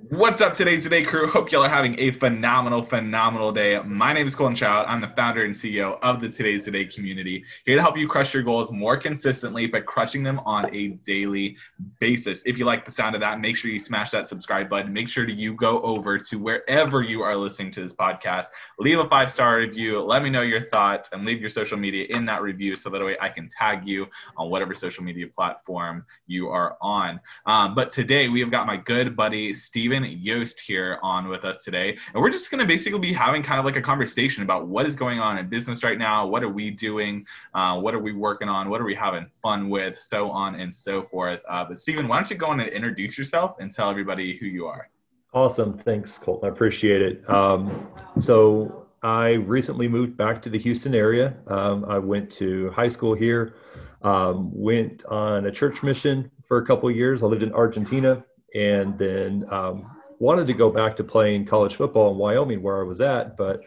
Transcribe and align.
What's 0.00 0.40
up 0.40 0.54
today, 0.54 0.80
today 0.80 1.02
crew? 1.02 1.26
Hope 1.26 1.50
y'all 1.50 1.64
are 1.64 1.68
having 1.68 1.98
a 1.98 2.12
phenomenal, 2.12 2.82
phenomenal 2.82 3.50
day. 3.50 3.78
My 3.84 4.12
name 4.12 4.28
is 4.28 4.34
Colin 4.34 4.54
Child. 4.54 4.86
I'm 4.88 5.00
the 5.00 5.08
founder 5.08 5.44
and 5.44 5.52
CEO 5.52 5.98
of 6.02 6.20
the 6.20 6.28
Today's 6.28 6.64
Today 6.64 6.84
community, 6.84 7.44
here 7.66 7.74
to 7.74 7.82
help 7.82 7.98
you 7.98 8.06
crush 8.06 8.32
your 8.32 8.44
goals 8.44 8.70
more 8.70 8.96
consistently 8.96 9.66
by 9.66 9.80
crushing 9.80 10.22
them 10.22 10.40
on 10.46 10.72
a 10.74 10.88
daily 11.04 11.56
basis. 11.98 12.42
If 12.46 12.58
you 12.58 12.64
like 12.64 12.84
the 12.84 12.92
sound 12.92 13.16
of 13.16 13.20
that, 13.22 13.40
make 13.40 13.56
sure 13.56 13.72
you 13.72 13.80
smash 13.80 14.10
that 14.12 14.28
subscribe 14.28 14.70
button. 14.70 14.92
Make 14.92 15.08
sure 15.08 15.26
that 15.26 15.36
you 15.36 15.52
go 15.52 15.80
over 15.80 16.16
to 16.16 16.38
wherever 16.38 17.02
you 17.02 17.22
are 17.22 17.34
listening 17.34 17.72
to 17.72 17.80
this 17.80 17.92
podcast, 17.92 18.46
leave 18.78 19.00
a 19.00 19.08
five 19.08 19.32
star 19.32 19.58
review, 19.58 20.00
let 20.00 20.22
me 20.22 20.30
know 20.30 20.42
your 20.42 20.62
thoughts, 20.62 21.10
and 21.12 21.24
leave 21.26 21.40
your 21.40 21.50
social 21.50 21.76
media 21.76 22.06
in 22.08 22.24
that 22.26 22.40
review 22.40 22.76
so 22.76 22.88
that 22.88 23.04
way 23.04 23.16
I 23.20 23.28
can 23.30 23.48
tag 23.48 23.86
you 23.86 24.06
on 24.36 24.48
whatever 24.48 24.74
social 24.74 25.02
media 25.02 25.26
platform 25.26 26.06
you 26.28 26.48
are 26.48 26.78
on. 26.80 27.20
Um, 27.46 27.74
but 27.74 27.90
today 27.90 28.28
we 28.28 28.38
have 28.40 28.52
got 28.52 28.66
my 28.66 28.76
good 28.76 29.16
buddy 29.16 29.52
Steven 29.88 30.04
Yost 30.20 30.60
here 30.60 30.98
on 31.02 31.28
with 31.28 31.46
us 31.46 31.64
today. 31.64 31.96
And 32.12 32.22
we're 32.22 32.28
just 32.28 32.50
going 32.50 32.60
to 32.60 32.66
basically 32.66 32.98
be 32.98 33.10
having 33.10 33.42
kind 33.42 33.58
of 33.58 33.64
like 33.64 33.76
a 33.76 33.80
conversation 33.80 34.42
about 34.42 34.66
what 34.66 34.84
is 34.84 34.94
going 34.94 35.18
on 35.18 35.38
in 35.38 35.48
business 35.48 35.82
right 35.82 35.96
now. 35.96 36.26
What 36.26 36.42
are 36.42 36.50
we 36.50 36.70
doing? 36.70 37.26
Uh, 37.54 37.80
what 37.80 37.94
are 37.94 37.98
we 37.98 38.12
working 38.12 38.50
on? 38.50 38.68
What 38.68 38.82
are 38.82 38.84
we 38.84 38.94
having 38.94 39.24
fun 39.24 39.70
with? 39.70 39.98
So 39.98 40.30
on 40.30 40.56
and 40.56 40.74
so 40.74 41.02
forth. 41.02 41.40
Uh, 41.48 41.64
but 41.64 41.80
Steven, 41.80 42.06
why 42.06 42.16
don't 42.16 42.28
you 42.28 42.36
go 42.36 42.48
on 42.48 42.60
and 42.60 42.68
introduce 42.68 43.16
yourself 43.16 43.56
and 43.60 43.72
tell 43.72 43.88
everybody 43.88 44.36
who 44.36 44.44
you 44.44 44.66
are? 44.66 44.90
Awesome. 45.32 45.78
Thanks, 45.78 46.18
Colt. 46.18 46.44
I 46.44 46.48
appreciate 46.48 47.00
it. 47.00 47.30
Um, 47.30 47.88
so 48.18 48.88
I 49.02 49.30
recently 49.30 49.88
moved 49.88 50.18
back 50.18 50.42
to 50.42 50.50
the 50.50 50.58
Houston 50.58 50.94
area. 50.94 51.34
Um, 51.46 51.86
I 51.86 51.98
went 51.98 52.30
to 52.32 52.70
high 52.72 52.90
school 52.90 53.14
here, 53.14 53.54
um, 54.02 54.50
went 54.52 55.06
on 55.06 55.46
a 55.46 55.50
church 55.50 55.82
mission 55.82 56.30
for 56.46 56.58
a 56.58 56.66
couple 56.66 56.90
years. 56.90 57.22
I 57.22 57.26
lived 57.26 57.42
in 57.42 57.54
Argentina 57.54 58.22
and 58.54 58.98
then 58.98 59.44
um, 59.50 59.90
wanted 60.18 60.46
to 60.46 60.54
go 60.54 60.70
back 60.70 60.96
to 60.96 61.04
playing 61.04 61.46
college 61.46 61.76
football 61.76 62.12
in 62.12 62.18
Wyoming 62.18 62.62
where 62.62 62.80
I 62.80 62.84
was 62.84 63.00
at, 63.00 63.36
but 63.36 63.60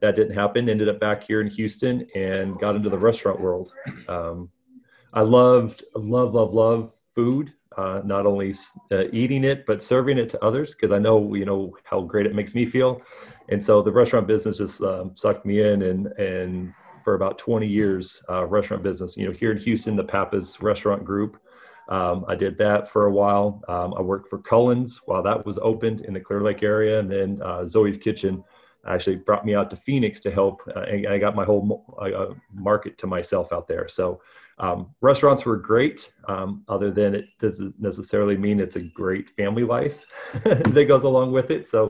that 0.00 0.16
didn't 0.16 0.34
happen. 0.34 0.68
Ended 0.68 0.88
up 0.88 1.00
back 1.00 1.24
here 1.24 1.40
in 1.40 1.48
Houston 1.48 2.06
and 2.14 2.58
got 2.58 2.76
into 2.76 2.90
the 2.90 2.98
restaurant 2.98 3.40
world. 3.40 3.72
Um, 4.08 4.48
I 5.12 5.22
loved, 5.22 5.84
love, 5.94 6.34
love, 6.34 6.54
love 6.54 6.92
food. 7.14 7.52
Uh, 7.76 8.00
not 8.04 8.26
only 8.26 8.52
uh, 8.90 9.04
eating 9.12 9.44
it 9.44 9.64
but 9.64 9.80
serving 9.80 10.18
it 10.18 10.28
to 10.28 10.44
others 10.44 10.74
because 10.74 10.90
I 10.90 10.98
know 10.98 11.34
you 11.34 11.44
know 11.44 11.76
how 11.84 12.00
great 12.00 12.26
it 12.26 12.34
makes 12.34 12.52
me 12.52 12.66
feel, 12.66 13.00
and 13.50 13.62
so 13.62 13.82
the 13.82 13.92
restaurant 13.92 14.26
business 14.26 14.58
just 14.58 14.82
um, 14.82 15.12
sucked 15.14 15.46
me 15.46 15.60
in 15.60 15.82
and 15.82 16.06
and 16.18 16.74
for 17.04 17.14
about 17.14 17.38
20 17.38 17.68
years 17.68 18.20
uh, 18.28 18.46
restaurant 18.46 18.82
business. 18.82 19.16
You 19.16 19.26
know 19.26 19.32
here 19.32 19.52
in 19.52 19.58
Houston, 19.58 19.94
the 19.94 20.02
Pappas 20.02 20.60
Restaurant 20.60 21.04
Group 21.04 21.38
um, 21.88 22.24
I 22.28 22.34
did 22.34 22.58
that 22.58 22.90
for 22.90 23.06
a 23.06 23.12
while. 23.12 23.62
Um, 23.68 23.94
I 23.96 24.02
worked 24.02 24.28
for 24.28 24.38
Cullen's 24.38 25.00
while 25.06 25.22
that 25.22 25.44
was 25.44 25.58
opened 25.58 26.02
in 26.02 26.14
the 26.14 26.20
Clear 26.20 26.42
Lake 26.42 26.62
area, 26.62 27.00
and 27.00 27.10
then 27.10 27.40
uh, 27.42 27.66
Zoe's 27.66 27.96
Kitchen 27.96 28.44
actually 28.86 29.16
brought 29.16 29.44
me 29.44 29.54
out 29.54 29.70
to 29.70 29.76
Phoenix 29.76 30.20
to 30.20 30.30
help. 30.30 30.60
Uh, 30.74 30.80
and 30.80 31.06
I 31.08 31.18
got 31.18 31.34
my 31.34 31.44
whole 31.44 31.84
uh, 32.00 32.34
market 32.52 32.98
to 32.98 33.06
myself 33.06 33.52
out 33.52 33.66
there. 33.68 33.88
So 33.88 34.20
um, 34.58 34.94
restaurants 35.00 35.44
were 35.44 35.56
great. 35.56 36.12
Um, 36.26 36.62
other 36.68 36.90
than 36.90 37.14
it 37.14 37.26
doesn't 37.40 37.80
necessarily 37.80 38.36
mean 38.36 38.60
it's 38.60 38.76
a 38.76 38.80
great 38.80 39.30
family 39.30 39.64
life 39.64 39.96
that 40.44 40.84
goes 40.88 41.04
along 41.04 41.32
with 41.32 41.50
it. 41.50 41.66
So 41.66 41.88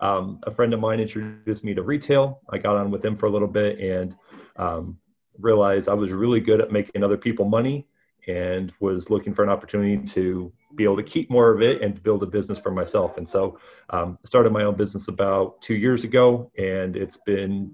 um, 0.00 0.40
a 0.44 0.50
friend 0.50 0.74
of 0.74 0.80
mine 0.80 1.00
introduced 1.00 1.64
me 1.64 1.74
to 1.74 1.82
retail. 1.82 2.40
I 2.50 2.58
got 2.58 2.76
on 2.76 2.90
with 2.90 3.04
him 3.04 3.16
for 3.16 3.26
a 3.26 3.30
little 3.30 3.48
bit 3.48 3.78
and 3.78 4.16
um, 4.56 4.98
realized 5.38 5.88
I 5.88 5.94
was 5.94 6.12
really 6.12 6.40
good 6.40 6.60
at 6.60 6.72
making 6.72 7.02
other 7.02 7.16
people 7.16 7.44
money 7.44 7.86
and 8.26 8.72
was 8.80 9.10
looking 9.10 9.34
for 9.34 9.42
an 9.42 9.48
opportunity 9.48 9.98
to 9.98 10.52
be 10.74 10.84
able 10.84 10.96
to 10.96 11.02
keep 11.02 11.30
more 11.30 11.50
of 11.50 11.62
it 11.62 11.82
and 11.82 12.02
build 12.02 12.22
a 12.22 12.26
business 12.26 12.58
for 12.58 12.70
myself. 12.70 13.16
And 13.16 13.28
so 13.28 13.58
um, 13.90 14.18
started 14.24 14.52
my 14.52 14.64
own 14.64 14.76
business 14.76 15.08
about 15.08 15.60
two 15.62 15.74
years 15.74 16.04
ago, 16.04 16.50
and 16.58 16.96
it's 16.96 17.18
been, 17.18 17.70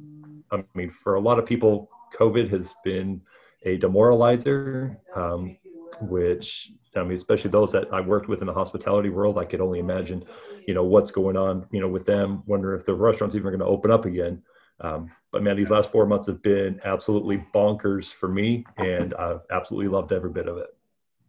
I 0.50 0.62
mean, 0.74 0.90
for 0.90 1.14
a 1.14 1.20
lot 1.20 1.38
of 1.38 1.46
people, 1.46 1.90
COVID 2.18 2.50
has 2.50 2.74
been 2.84 3.20
a 3.64 3.78
demoralizer, 3.78 4.96
um, 5.16 5.56
which 6.02 6.70
I 6.96 7.02
mean, 7.02 7.14
especially 7.14 7.50
those 7.50 7.72
that 7.72 7.92
I 7.92 8.00
worked 8.00 8.28
with 8.28 8.40
in 8.40 8.46
the 8.46 8.52
hospitality 8.52 9.08
world, 9.08 9.38
I 9.38 9.44
could 9.44 9.60
only 9.60 9.78
imagine, 9.78 10.24
you 10.66 10.74
know, 10.74 10.84
what's 10.84 11.10
going 11.10 11.36
on, 11.36 11.66
you 11.70 11.80
know, 11.80 11.88
with 11.88 12.04
them. 12.04 12.42
Wonder 12.46 12.74
if 12.74 12.84
the 12.84 12.94
restaurants 12.94 13.34
even 13.34 13.48
going 13.48 13.60
to 13.60 13.66
open 13.66 13.90
up 13.90 14.04
again. 14.04 14.42
Um, 14.80 15.10
but 15.32 15.42
man, 15.42 15.56
these 15.56 15.70
last 15.70 15.90
four 15.90 16.06
months 16.06 16.26
have 16.26 16.42
been 16.42 16.80
absolutely 16.84 17.44
bonkers 17.54 18.12
for 18.12 18.28
me, 18.28 18.64
and 18.76 19.14
I've 19.14 19.40
absolutely 19.50 19.88
loved 19.88 20.12
every 20.12 20.30
bit 20.30 20.46
of 20.46 20.58
it. 20.58 20.68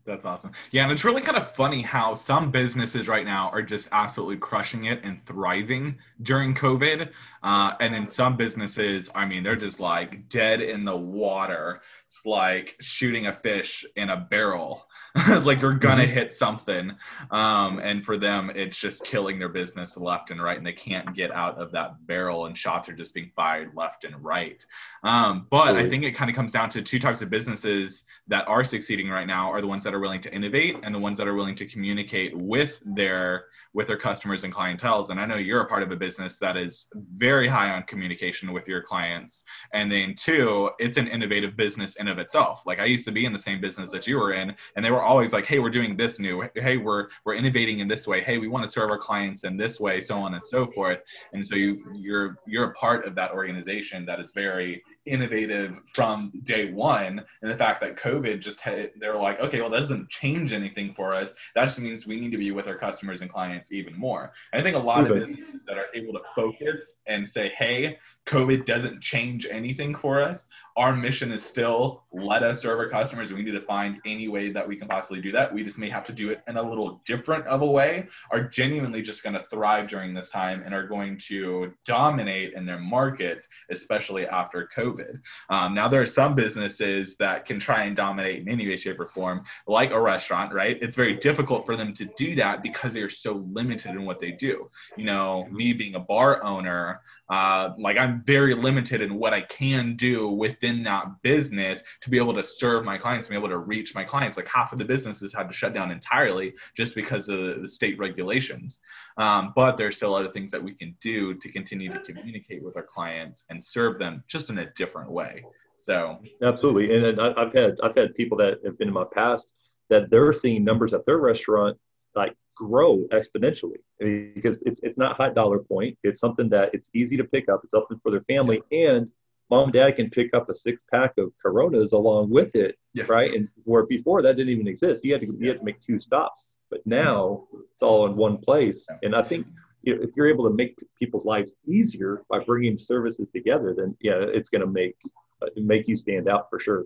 That's 0.06 0.26
awesome. 0.26 0.52
Yeah, 0.72 0.84
and 0.84 0.92
it's 0.92 1.06
really 1.06 1.22
kind 1.22 1.38
of 1.38 1.50
funny 1.52 1.82
how 1.82 2.14
some 2.14 2.52
businesses 2.52 3.08
right 3.08 3.24
now 3.24 3.50
are 3.52 3.62
just 3.62 3.88
absolutely 3.94 4.36
crushing 4.36 4.86
it 4.86 5.00
and 5.06 5.26
thriving 5.26 5.98
during 6.22 6.54
COVID. 6.54 7.10
Uh, 7.42 7.74
and 7.80 7.94
then 7.94 8.10
some 8.10 8.36
businesses, 8.36 9.10
I 9.16 9.26
mean, 9.26 9.44
they're 9.44 9.56
just 9.56 9.80
like 9.80 10.28
dead 10.28 10.62
in 10.62 10.84
the 10.84 10.98
water. 10.98 11.82
It's 12.14 12.28
like 12.28 12.76
shooting 12.80 13.26
a 13.26 13.34
fish 13.34 13.84
in 13.96 14.12
a 14.12 14.18
barrel. 14.18 14.88
it's 15.16 15.48
like 15.48 15.62
you're 15.62 15.74
gonna 15.74 16.04
mm-hmm. 16.04 16.14
hit 16.14 16.32
something. 16.32 16.92
Um, 17.32 17.80
and 17.80 18.06
for 18.06 18.18
them, 18.18 18.52
it's 18.54 18.78
just 18.78 19.04
killing 19.04 19.40
their 19.40 19.50
business 19.50 19.98
left 19.98 20.30
and 20.30 20.42
right, 20.42 20.58
and 20.58 20.66
they 20.66 20.74
can't 20.74 21.16
get 21.16 21.32
out 21.32 21.58
of 21.58 21.72
that 21.72 22.06
barrel, 22.06 22.46
and 22.46 22.56
shots 22.56 22.88
are 22.88 22.94
just 22.94 23.16
being 23.16 23.32
fired 23.36 23.72
left 23.76 24.04
and 24.04 24.24
right. 24.24 24.64
Um, 25.04 25.48
but 25.50 25.76
I 25.76 25.90
think 25.90 26.04
it 26.04 26.12
kind 26.12 26.30
of 26.30 26.36
comes 26.36 26.52
down 26.52 26.70
to 26.72 26.84
two 26.84 27.00
types 27.00 27.24
of 27.24 27.32
businesses 27.32 28.04
that 28.28 28.48
are 28.48 28.64
succeeding 28.64 29.10
right 29.10 29.28
now 29.28 29.52
are 29.52 29.62
the 29.62 29.68
ones 29.68 29.84
that 29.84 29.94
are 29.94 30.00
willing 30.00 30.22
to 30.22 30.34
innovate 30.34 30.78
and 30.84 30.94
the 30.94 31.00
ones 31.00 31.18
that 31.18 31.28
are 31.28 31.34
willing 31.34 31.56
to 31.56 31.66
communicate 31.66 32.38
with 32.38 32.82
their 32.86 33.46
with 33.74 33.88
their 33.88 33.98
customers 33.98 34.44
and 34.44 34.54
clientels. 34.54 35.10
And 35.10 35.20
I 35.20 35.26
know 35.26 35.38
you're 35.38 35.62
a 35.62 35.68
part 35.68 35.82
of 35.82 35.92
a 35.92 35.96
business 35.96 36.38
that 36.38 36.58
is 36.58 36.88
very 37.16 37.48
high 37.48 37.72
on 37.72 37.84
communication 37.84 38.54
with 38.54 38.68
your 38.68 38.82
clients. 38.82 39.44
And 39.74 39.92
then 39.92 40.14
two, 40.16 40.70
it's 40.80 40.98
an 40.98 41.08
innovative 41.08 41.58
business 41.58 41.96
in 42.04 42.12
of 42.12 42.20
itself. 42.20 42.66
Like 42.66 42.80
I 42.80 42.86
used 42.86 43.06
to 43.06 43.12
be 43.12 43.26
in 43.26 43.34
the 43.34 43.40
same 43.40 43.60
business 43.60 43.90
that 43.92 44.06
you 44.06 44.18
were 44.18 44.34
in, 44.34 44.56
and 44.76 44.86
they 44.86 44.92
were 44.92 45.02
always 45.02 45.34
like, 45.34 45.46
"Hey, 45.46 45.60
we're 45.60 45.70
doing 45.70 45.98
this 45.98 46.20
new. 46.20 46.44
Hey, 46.56 46.78
we're 46.78 47.10
we're 47.26 47.36
innovating 47.36 47.80
in 47.80 47.88
this 47.88 48.08
way. 48.08 48.22
Hey, 48.22 48.38
we 48.38 48.48
want 48.48 48.64
to 48.66 48.70
serve 48.70 48.90
our 48.90 48.98
clients 48.98 49.44
in 49.44 49.58
this 49.58 49.80
way, 49.80 50.02
so 50.02 50.18
on 50.18 50.34
and 50.36 50.46
so 50.46 50.68
forth." 50.68 51.00
And 51.34 51.46
so 51.46 51.56
you 51.56 51.84
you're 51.96 52.38
you're 52.46 52.66
a 52.66 52.74
part 52.74 53.06
of 53.06 53.16
that 53.16 53.32
organization 53.32 54.06
that 54.06 54.20
is 54.20 54.32
very 54.32 54.84
innovative 55.06 55.82
from 55.88 56.32
day 56.44 56.72
one 56.72 57.24
and 57.42 57.52
the 57.52 57.58
fact 57.58 57.82
that 57.82 57.98
covid 57.98 58.40
just 58.40 58.60
had 58.62 58.92
they're 58.98 59.16
like 59.16 59.40
okay 59.40 59.60
well 59.60 59.70
that 59.70 59.82
doesn't 59.82 60.10
change 60.10 60.54
anything 60.54 60.94
for 60.94 61.14
us. 61.14 61.34
That 61.56 61.66
just 61.66 61.80
means 61.80 62.08
we 62.08 62.20
need 62.20 62.32
to 62.32 62.38
be 62.38 62.52
with 62.52 62.68
our 62.68 62.78
customers 62.78 63.22
and 63.22 63.30
clients 63.30 63.72
even 63.72 63.98
more. 63.98 64.32
And 64.52 64.60
i 64.60 64.64
think 64.64 64.76
a 64.76 64.80
lot 64.80 65.10
of 65.10 65.18
businesses 65.18 65.66
that 65.66 65.78
are 65.78 65.88
able 65.94 66.14
to 66.14 66.22
focus 66.36 66.94
and 67.08 67.28
say 67.28 67.50
hey 67.50 67.98
covid 68.26 68.66
doesn't 68.66 69.02
change 69.02 69.46
anything 69.50 69.96
for 69.96 70.22
us. 70.22 70.48
Our 70.78 70.96
mission 70.96 71.32
is 71.32 71.44
still 71.44 72.04
let 72.12 72.42
us 72.42 72.62
serve 72.62 72.80
our 72.80 72.90
customers. 72.90 73.30
And 73.30 73.38
we 73.38 73.44
need 73.44 73.52
to 73.52 73.62
find 73.62 74.00
any 74.06 74.28
way 74.28 74.50
that 74.50 74.68
we 74.68 74.76
can 74.76 74.88
possibly 74.88 75.22
do 75.22 75.32
that. 75.32 75.54
We 75.54 75.64
just 75.64 75.78
may 75.78 75.90
have 75.90 76.06
to 76.06 76.14
do 76.14 76.30
it 76.30 76.42
in 76.48 76.58
a 76.58 76.64
little 76.64 77.02
different 77.06 77.46
of 77.48 77.62
a 77.62 77.66
way 77.66 78.08
are 78.32 78.44
genuinely 78.44 79.02
just 79.02 79.24
going 79.24 79.36
to 79.36 79.44
thrive 79.44 79.88
during 79.88 80.14
this 80.14 80.30
time 80.30 80.62
and 80.64 80.74
are 80.74 80.88
going 80.88 81.18
to 81.18 81.74
dominate 81.86 82.54
in 82.54 82.66
their 82.66 82.80
markets 82.80 83.48
especially 83.70 84.28
after 84.28 84.70
covid 84.76 84.93
COVID. 84.94 85.22
Um, 85.50 85.74
now, 85.74 85.88
there 85.88 86.02
are 86.02 86.06
some 86.06 86.36
businesses 86.36 87.16
that 87.18 87.46
can 87.46 87.60
try 87.60 87.84
and 87.84 87.96
dominate 87.96 88.42
in 88.42 88.50
any 88.50 88.68
way, 88.68 88.78
shape, 88.78 89.00
or 89.00 89.06
form, 89.06 89.44
like 89.68 89.92
a 89.92 90.02
restaurant, 90.02 90.54
right? 90.54 90.78
It's 90.82 90.96
very 90.96 91.16
difficult 91.16 91.66
for 91.66 91.76
them 91.76 91.94
to 91.94 92.06
do 92.18 92.36
that 92.36 92.64
because 92.64 92.94
they 92.94 93.02
are 93.02 93.10
so 93.10 93.34
limited 93.34 93.92
in 93.92 94.06
what 94.06 94.20
they 94.20 94.32
do. 94.32 94.68
You 94.98 95.06
know, 95.06 95.48
me 95.52 95.74
being 95.74 95.96
a 95.96 96.00
bar 96.00 96.44
owner, 96.44 97.02
uh, 97.30 97.72
like 97.78 97.98
I'm 97.98 98.24
very 98.24 98.54
limited 98.54 99.02
in 99.02 99.16
what 99.16 99.34
I 99.34 99.42
can 99.42 99.96
do 99.96 100.30
within 100.30 100.84
that 100.84 101.22
business 101.22 101.84
to 102.02 102.10
be 102.10 102.18
able 102.18 102.34
to 102.34 102.44
serve 102.44 102.84
my 102.84 102.98
clients, 102.98 103.28
to 103.28 103.32
be 103.32 103.38
able 103.38 103.50
to 103.50 103.58
reach 103.58 103.96
my 103.96 104.04
clients. 104.04 104.38
Like 104.38 104.48
half 104.48 104.74
of 104.74 104.80
the 104.80 104.86
businesses 104.86 105.34
had 105.34 105.48
to 105.48 105.54
shut 105.54 105.74
down 105.74 105.92
entirely 105.92 106.54
just 106.76 106.96
because 106.96 107.30
of 107.30 107.62
the 107.62 107.70
state 107.70 107.98
regulations. 107.98 108.82
Um, 109.18 109.54
but 109.56 109.78
there's 109.78 109.96
still 109.96 110.16
other 110.16 110.30
things 110.30 110.52
that 110.52 110.64
we 110.64 110.74
can 110.74 110.96
do 111.00 111.36
to 111.36 111.52
continue 111.52 111.92
to 111.92 112.00
communicate 112.00 112.64
with 112.64 112.76
our 112.76 112.84
clients 112.84 113.46
and 113.50 113.64
serve 113.64 114.00
them 114.00 114.24
just 114.28 114.50
in 114.50 114.58
a 114.60 114.72
different 114.74 115.12
way. 115.12 115.44
So 115.78 116.20
absolutely, 116.42 116.96
and 116.96 117.20
I've 117.20 117.54
had 117.54 117.78
I've 117.84 117.96
had 117.96 118.16
people 118.16 118.38
that 118.38 118.60
have 118.64 118.78
been 118.78 118.88
in 118.88 118.94
my 118.94 119.06
past 119.14 119.50
that 119.90 120.10
they're 120.10 120.34
seeing 120.34 120.64
numbers 120.64 120.94
at 120.94 121.06
their 121.06 121.18
restaurant 121.18 121.78
like 122.16 122.36
grow 122.56 123.06
exponentially 123.12 123.78
because 124.00 124.62
it's 124.66 124.80
it's 124.84 124.98
not 124.98 125.18
high 125.18 125.30
dollar 125.30 125.60
point. 125.60 125.98
It's 126.04 126.22
something 126.22 126.50
that 126.50 126.70
it's 126.74 126.90
easy 126.94 127.18
to 127.18 127.24
pick 127.24 127.50
up. 127.50 127.62
It's 127.64 127.72
something 127.72 128.00
for 128.02 128.12
their 128.12 128.22
family, 128.22 128.62
and 128.72 129.10
mom 129.54 129.66
and 129.66 129.74
dad 129.74 129.96
can 129.96 130.10
pick 130.10 130.34
up 130.34 130.50
a 130.50 130.54
six 130.54 130.84
pack 130.92 131.14
of 131.20 131.32
Coronas 131.40 131.92
along 131.92 132.32
with 132.32 132.56
it, 132.56 132.76
yeah. 132.94 133.04
right? 133.08 133.32
And 133.32 133.48
where 133.66 133.86
before 133.86 134.24
that 134.24 134.36
didn't 134.36 134.52
even 134.52 134.68
exist, 134.68 135.04
you 135.04 135.14
had 135.14 135.22
to 135.22 135.28
you 135.40 135.50
had 135.50 135.60
to 135.60 135.66
make 135.66 135.80
two 135.80 136.00
stops. 136.00 136.58
But 136.72 136.82
now 136.88 137.44
it's 137.72 137.84
all 137.84 138.08
in 138.08 138.16
one 138.16 138.38
place, 138.40 138.88
and 139.04 139.16
I 139.16 139.22
think 139.22 139.46
you 139.84 139.96
know, 139.96 140.02
if 140.02 140.10
you're 140.16 140.28
able 140.28 140.50
to 140.50 140.56
make 140.56 140.76
people's 140.98 141.26
lives 141.26 141.56
easier 141.68 142.24
by 142.30 142.40
bringing 142.40 142.80
services 142.80 143.30
together, 143.30 143.76
then 143.78 143.96
yeah, 144.02 144.16
it's 144.18 144.50
going 144.50 144.62
to 144.62 144.68
make 144.82 144.96
uh, 145.44 145.48
make 145.56 145.88
you 145.88 145.96
stand 145.96 146.28
out 146.28 146.50
for 146.50 146.60
sure. 146.60 146.86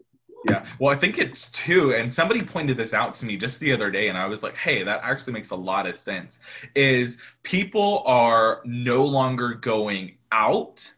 Yeah. 0.49 0.65
Well, 0.79 0.93
I 0.93 0.97
think 0.97 1.17
it's 1.17 1.49
two, 1.51 1.93
and 1.93 2.13
somebody 2.13 2.43
pointed 2.43 2.77
this 2.77 2.93
out 2.93 3.15
to 3.15 3.25
me 3.25 3.37
just 3.37 3.59
the 3.59 3.71
other 3.71 3.89
day, 3.89 4.09
and 4.09 4.17
I 4.17 4.27
was 4.27 4.43
like, 4.43 4.57
hey, 4.57 4.83
that 4.83 4.99
actually 5.03 5.33
makes 5.33 5.51
a 5.51 5.55
lot 5.55 5.87
of 5.87 5.97
sense. 5.97 6.39
Is 6.75 7.17
people 7.43 8.03
are 8.05 8.61
no 8.65 9.05
longer 9.05 9.53
going 9.53 10.17
out 10.31 10.91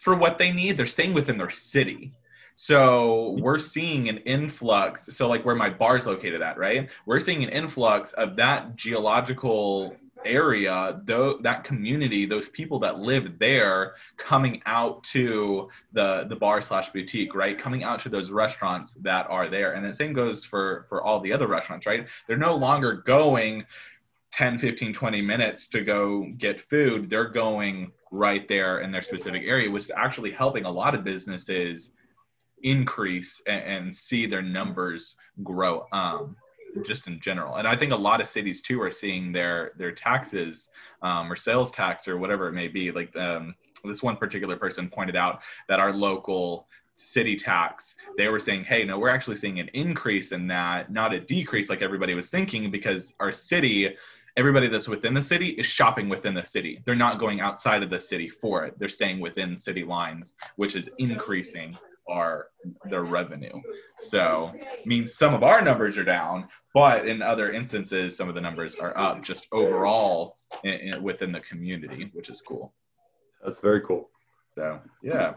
for 0.00 0.16
what 0.16 0.38
they 0.38 0.50
need, 0.50 0.76
they're 0.76 0.86
staying 0.86 1.12
within 1.12 1.36
their 1.36 1.50
city. 1.50 2.12
So 2.56 3.36
we're 3.40 3.58
seeing 3.58 4.08
an 4.08 4.18
influx. 4.18 5.14
So, 5.14 5.28
like 5.28 5.44
where 5.44 5.54
my 5.54 5.70
bar 5.70 5.96
is 5.96 6.06
located 6.06 6.42
at, 6.42 6.58
right? 6.58 6.90
We're 7.06 7.20
seeing 7.20 7.42
an 7.44 7.50
influx 7.50 8.12
of 8.12 8.36
that 8.36 8.76
geological 8.76 9.96
area 10.24 11.00
though 11.06 11.38
that 11.38 11.64
community 11.64 12.26
those 12.26 12.46
people 12.46 12.78
that 12.78 12.98
live 12.98 13.38
there 13.38 13.94
coming 14.18 14.60
out 14.66 15.02
to 15.02 15.66
the 15.92 16.26
the 16.28 16.36
bar 16.36 16.60
slash 16.60 16.90
boutique 16.90 17.34
right 17.34 17.56
coming 17.56 17.84
out 17.84 17.98
to 17.98 18.10
those 18.10 18.30
restaurants 18.30 18.92
that 19.00 19.26
are 19.30 19.48
there 19.48 19.72
and 19.72 19.82
the 19.82 19.94
same 19.94 20.12
goes 20.12 20.44
for 20.44 20.84
for 20.90 21.02
all 21.02 21.20
the 21.20 21.32
other 21.32 21.46
restaurants 21.46 21.86
right 21.86 22.06
they're 22.26 22.36
no 22.36 22.54
longer 22.54 22.96
going 22.96 23.64
10 24.32 24.58
15 24.58 24.92
20 24.92 25.22
minutes 25.22 25.68
to 25.68 25.82
go 25.82 26.26
get 26.36 26.60
food 26.60 27.08
they're 27.08 27.30
going 27.30 27.90
right 28.10 28.46
there 28.48 28.80
in 28.80 28.90
their 28.90 29.02
specific 29.02 29.42
area 29.44 29.70
is 29.70 29.90
actually 29.96 30.30
helping 30.30 30.64
a 30.64 30.70
lot 30.70 30.94
of 30.94 31.04
businesses 31.04 31.92
increase 32.62 33.40
and, 33.46 33.62
and 33.64 33.96
see 33.96 34.26
their 34.26 34.42
numbers 34.42 35.16
grow 35.42 35.86
um, 35.92 36.36
just 36.84 37.06
in 37.06 37.20
general. 37.20 37.56
And 37.56 37.66
I 37.66 37.76
think 37.76 37.92
a 37.92 37.96
lot 37.96 38.20
of 38.20 38.28
cities 38.28 38.62
too 38.62 38.80
are 38.82 38.90
seeing 38.90 39.32
their 39.32 39.72
their 39.76 39.92
taxes 39.92 40.68
um, 41.02 41.30
or 41.30 41.36
sales 41.36 41.70
tax 41.70 42.06
or 42.08 42.18
whatever 42.18 42.48
it 42.48 42.52
may 42.52 42.68
be. 42.68 42.90
Like 42.90 43.16
um, 43.16 43.54
this 43.84 44.02
one 44.02 44.16
particular 44.16 44.56
person 44.56 44.88
pointed 44.88 45.16
out 45.16 45.42
that 45.68 45.80
our 45.80 45.92
local 45.92 46.68
city 46.94 47.34
tax 47.34 47.94
they 48.18 48.28
were 48.28 48.38
saying 48.38 48.62
hey 48.62 48.84
no 48.84 48.98
we're 48.98 49.08
actually 49.08 49.36
seeing 49.36 49.58
an 49.58 49.68
increase 49.68 50.32
in 50.32 50.46
that 50.46 50.92
not 50.92 51.14
a 51.14 51.20
decrease 51.20 51.70
like 51.70 51.80
everybody 51.80 52.12
was 52.12 52.28
thinking 52.28 52.70
because 52.70 53.14
our 53.20 53.32
city 53.32 53.96
everybody 54.36 54.68
that's 54.68 54.88
within 54.88 55.14
the 55.14 55.22
city 55.22 55.48
is 55.50 55.66
shopping 55.66 56.08
within 56.08 56.34
the 56.34 56.44
city 56.44 56.82
they're 56.84 56.94
not 56.94 57.18
going 57.18 57.40
outside 57.40 57.82
of 57.82 57.90
the 57.90 58.00
city 58.00 58.28
for 58.28 58.64
it 58.64 58.78
they're 58.78 58.88
staying 58.88 59.20
within 59.20 59.56
city 59.56 59.84
lines 59.84 60.34
which 60.56 60.76
is 60.76 60.88
increasing 60.98 61.76
our 62.10 62.48
their 62.84 63.04
revenue. 63.04 63.60
So 63.98 64.52
means 64.84 65.14
some 65.14 65.34
of 65.34 65.42
our 65.42 65.62
numbers 65.62 65.96
are 65.96 66.04
down, 66.04 66.48
but 66.74 67.06
in 67.06 67.22
other 67.22 67.52
instances, 67.52 68.16
some 68.16 68.28
of 68.28 68.34
the 68.34 68.40
numbers 68.40 68.74
are 68.74 68.96
up 68.96 69.22
just 69.22 69.46
overall 69.52 70.36
in, 70.64 70.72
in, 70.72 71.02
within 71.02 71.32
the 71.32 71.40
community, 71.40 72.10
which 72.12 72.28
is 72.28 72.40
cool. 72.40 72.74
That's 73.42 73.60
very 73.60 73.80
cool. 73.82 74.10
So 74.56 74.80
yeah. 75.02 75.34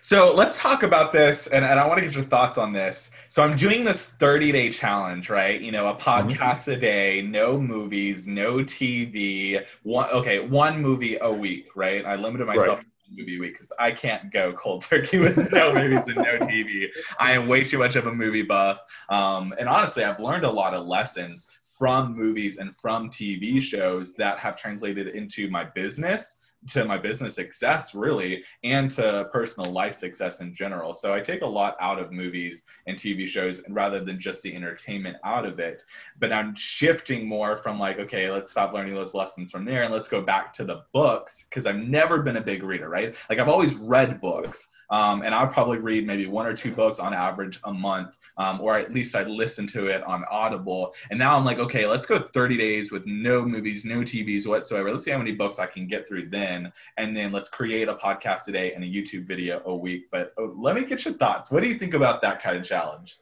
So 0.00 0.34
let's 0.34 0.56
talk 0.56 0.82
about 0.82 1.12
this, 1.12 1.46
and, 1.46 1.64
and 1.64 1.78
I 1.78 1.86
want 1.86 1.98
to 1.98 2.04
get 2.04 2.14
your 2.14 2.24
thoughts 2.24 2.58
on 2.58 2.72
this. 2.72 3.10
So 3.28 3.42
I'm 3.42 3.56
doing 3.56 3.84
this 3.84 4.04
30 4.04 4.52
day 4.52 4.70
challenge, 4.70 5.30
right? 5.30 5.60
You 5.60 5.72
know, 5.72 5.88
a 5.88 5.94
mm-hmm. 5.94 6.30
podcast 6.30 6.72
a 6.72 6.76
day, 6.76 7.22
no 7.22 7.60
movies, 7.60 8.26
no 8.26 8.58
TV, 8.58 9.64
one 9.82 10.08
okay, 10.10 10.40
one 10.40 10.80
movie 10.80 11.18
a 11.20 11.32
week, 11.32 11.68
right? 11.74 12.04
I 12.04 12.16
limited 12.16 12.46
myself 12.46 12.78
right 12.78 12.86
to 12.86 13.10
one 13.10 13.18
movie 13.18 13.36
a 13.36 13.40
week 13.40 13.54
because 13.54 13.72
I 13.78 13.90
can't 13.90 14.32
go 14.32 14.52
cold 14.52 14.82
turkey 14.82 15.18
with 15.18 15.50
no 15.52 15.72
movies 15.72 16.06
and 16.06 16.16
no 16.16 16.38
TV. 16.46 16.88
I 17.18 17.32
am 17.32 17.48
way 17.48 17.64
too 17.64 17.78
much 17.78 17.96
of 17.96 18.06
a 18.06 18.14
movie 18.14 18.42
buff. 18.42 18.80
Um, 19.08 19.54
and 19.58 19.68
honestly, 19.68 20.04
I've 20.04 20.20
learned 20.20 20.44
a 20.44 20.50
lot 20.50 20.74
of 20.74 20.86
lessons 20.86 21.48
from 21.78 22.14
movies 22.14 22.56
and 22.56 22.76
from 22.76 23.10
TV 23.10 23.60
shows 23.60 24.14
that 24.14 24.38
have 24.38 24.56
translated 24.56 25.08
into 25.08 25.50
my 25.50 25.64
business 25.64 26.36
to 26.68 26.84
my 26.84 26.98
business 26.98 27.34
success 27.34 27.94
really 27.94 28.44
and 28.64 28.90
to 28.90 29.28
personal 29.32 29.72
life 29.72 29.94
success 29.94 30.40
in 30.40 30.54
general. 30.54 30.92
So 30.92 31.12
i 31.12 31.20
take 31.20 31.42
a 31.42 31.46
lot 31.46 31.76
out 31.80 31.98
of 31.98 32.12
movies 32.12 32.62
and 32.86 32.96
tv 32.96 33.26
shows 33.26 33.62
rather 33.68 34.02
than 34.04 34.18
just 34.18 34.42
the 34.42 34.54
entertainment 34.54 35.16
out 35.24 35.46
of 35.46 35.58
it. 35.58 35.82
But 36.18 36.32
i'm 36.32 36.54
shifting 36.54 37.26
more 37.26 37.56
from 37.56 37.78
like 37.78 37.98
okay 37.98 38.30
let's 38.30 38.50
stop 38.50 38.72
learning 38.72 38.94
those 38.94 39.14
lessons 39.14 39.50
from 39.50 39.64
there 39.64 39.82
and 39.82 39.92
let's 39.92 40.08
go 40.08 40.22
back 40.22 40.52
to 40.54 40.64
the 40.64 40.82
books 40.92 41.44
because 41.48 41.66
i've 41.66 41.76
never 41.76 42.22
been 42.22 42.36
a 42.36 42.40
big 42.40 42.62
reader 42.62 42.88
right? 42.88 43.16
Like 43.30 43.38
i've 43.38 43.48
always 43.48 43.74
read 43.74 44.20
books 44.20 44.68
um, 44.90 45.22
and 45.22 45.34
I'll 45.34 45.48
probably 45.48 45.78
read 45.78 46.06
maybe 46.06 46.26
one 46.26 46.46
or 46.46 46.54
two 46.54 46.72
books 46.72 46.98
on 46.98 47.14
average 47.14 47.60
a 47.64 47.72
month, 47.72 48.16
um, 48.36 48.60
or 48.60 48.76
at 48.76 48.92
least 48.92 49.14
I 49.14 49.24
listen 49.24 49.66
to 49.68 49.86
it 49.86 50.02
on 50.04 50.24
Audible. 50.30 50.94
And 51.10 51.18
now 51.18 51.36
I'm 51.36 51.44
like, 51.44 51.58
okay, 51.58 51.86
let's 51.86 52.06
go 52.06 52.18
30 52.18 52.56
days 52.56 52.90
with 52.90 53.04
no 53.06 53.44
movies, 53.44 53.84
no 53.84 53.98
TVs 53.98 54.46
whatsoever. 54.46 54.90
Let's 54.90 55.04
see 55.04 55.10
how 55.10 55.18
many 55.18 55.32
books 55.32 55.58
I 55.58 55.66
can 55.66 55.86
get 55.86 56.08
through 56.08 56.28
then, 56.30 56.72
and 56.96 57.16
then 57.16 57.32
let's 57.32 57.48
create 57.48 57.88
a 57.88 57.94
podcast 57.94 58.48
a 58.48 58.52
day 58.52 58.72
and 58.72 58.84
a 58.84 58.86
YouTube 58.86 59.26
video 59.26 59.62
a 59.66 59.74
week. 59.74 60.06
But 60.10 60.32
oh, 60.38 60.54
let 60.56 60.74
me 60.74 60.84
get 60.84 61.04
your 61.04 61.14
thoughts. 61.14 61.50
What 61.50 61.62
do 61.62 61.68
you 61.68 61.78
think 61.78 61.94
about 61.94 62.20
that 62.22 62.42
kind 62.42 62.56
of 62.56 62.64
challenge? 62.64 63.18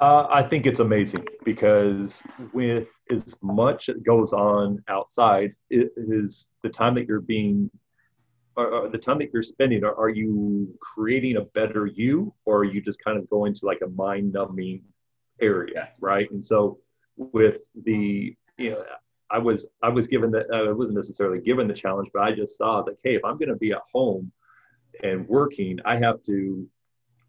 Uh, 0.00 0.26
I 0.28 0.42
think 0.42 0.66
it's 0.66 0.80
amazing 0.80 1.28
because 1.44 2.24
with 2.52 2.88
as 3.08 3.36
much 3.40 3.86
that 3.86 4.02
goes 4.02 4.32
on 4.32 4.82
outside, 4.88 5.54
it 5.70 5.92
is 5.96 6.48
the 6.62 6.68
time 6.68 6.96
that 6.96 7.06
you're 7.06 7.20
being 7.20 7.70
are, 8.56 8.88
the 8.88 8.98
time 8.98 9.18
that 9.18 9.30
you're 9.32 9.42
spending, 9.42 9.84
are, 9.84 9.94
are 9.94 10.10
you 10.10 10.76
creating 10.80 11.36
a 11.36 11.42
better 11.42 11.86
you, 11.86 12.34
or 12.44 12.58
are 12.58 12.64
you 12.64 12.80
just 12.80 13.02
kind 13.02 13.18
of 13.18 13.28
going 13.30 13.54
to 13.54 13.66
like 13.66 13.80
a 13.82 13.88
mind 13.88 14.32
numbing 14.32 14.82
area, 15.40 15.90
right? 16.00 16.30
And 16.30 16.44
so 16.44 16.78
with 17.16 17.58
the, 17.84 18.34
you 18.58 18.70
know, 18.70 18.84
I 19.30 19.38
was 19.38 19.66
I 19.82 19.88
was 19.88 20.06
given 20.06 20.30
that 20.32 20.46
I 20.52 20.70
wasn't 20.72 20.96
necessarily 20.96 21.40
given 21.40 21.66
the 21.66 21.74
challenge, 21.74 22.10
but 22.12 22.22
I 22.22 22.32
just 22.32 22.58
saw 22.58 22.82
that 22.82 22.96
hey, 23.02 23.14
if 23.14 23.24
I'm 23.24 23.38
going 23.38 23.48
to 23.48 23.56
be 23.56 23.72
at 23.72 23.80
home 23.92 24.30
and 25.02 25.26
working, 25.26 25.78
I 25.86 25.96
have 25.96 26.22
to 26.24 26.68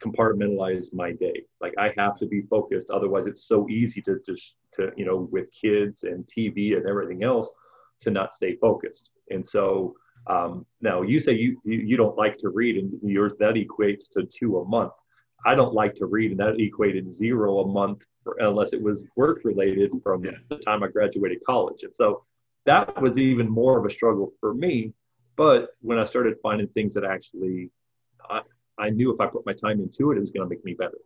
compartmentalize 0.04 0.94
my 0.94 1.14
day. 1.14 1.44
Like 1.62 1.74
I 1.78 1.94
have 1.98 2.18
to 2.20 2.26
be 2.26 2.42
focused, 2.42 2.90
otherwise 2.90 3.26
it's 3.26 3.46
so 3.46 3.70
easy 3.70 4.02
to 4.02 4.20
just 4.26 4.56
to 4.76 4.92
you 4.98 5.06
know 5.06 5.30
with 5.32 5.48
kids 5.54 6.04
and 6.04 6.28
TV 6.28 6.76
and 6.76 6.86
everything 6.86 7.24
else 7.24 7.50
to 8.02 8.12
not 8.12 8.34
stay 8.34 8.58
focused. 8.58 9.12
And 9.30 9.46
so 9.46 9.96
um, 10.28 10.66
now 10.82 11.02
you 11.02 11.20
say 11.20 11.34
you, 11.34 11.60
you, 11.64 11.80
you 11.80 11.98
don't 11.98 12.18
like 12.18 12.38
to 12.40 12.50
read, 12.50 12.78
and 12.78 12.92
yours 13.04 13.34
that 13.40 13.56
equates 13.56 14.10
to 14.14 14.24
two 14.24 14.60
a 14.60 14.66
month. 14.66 14.94
I 15.46 15.56
don't 15.56 15.74
like 15.74 15.96
to 15.96 16.06
read, 16.06 16.32
and 16.32 16.40
that 16.40 16.60
equated 16.60 17.12
zero 17.12 17.60
a 17.60 17.68
month 17.68 18.04
for, 18.24 18.38
unless 18.40 18.74
it 18.74 18.82
was 18.82 19.04
work 19.16 19.42
related 19.44 19.92
from 20.02 20.24
yeah. 20.24 20.32
the 20.50 20.58
time 20.58 20.84
I 20.84 20.88
graduated 20.88 21.40
college. 21.46 21.84
And 21.84 21.94
so 21.94 22.24
that 22.66 23.02
was 23.02 23.18
even 23.18 23.50
more 23.50 23.78
of 23.78 23.86
a 23.86 23.90
struggle 23.90 24.34
for 24.40 24.54
me. 24.54 24.94
But 25.36 25.70
when 25.82 26.00
I 26.00 26.06
started 26.06 26.38
finding 26.42 26.68
things 26.70 26.94
that 26.94 27.04
actually 27.04 27.72
I, 28.30 28.42
I 28.78 28.90
knew 28.90 29.14
if 29.14 29.20
I 29.20 29.28
put 29.28 29.46
my 29.46 29.54
time 29.54 29.80
into 29.82 30.12
it, 30.12 30.18
it 30.18 30.22
was 30.22 30.32
going 30.32 30.48
to 30.48 30.50
make 30.50 30.64
me 30.64 30.74
better. 30.74 30.98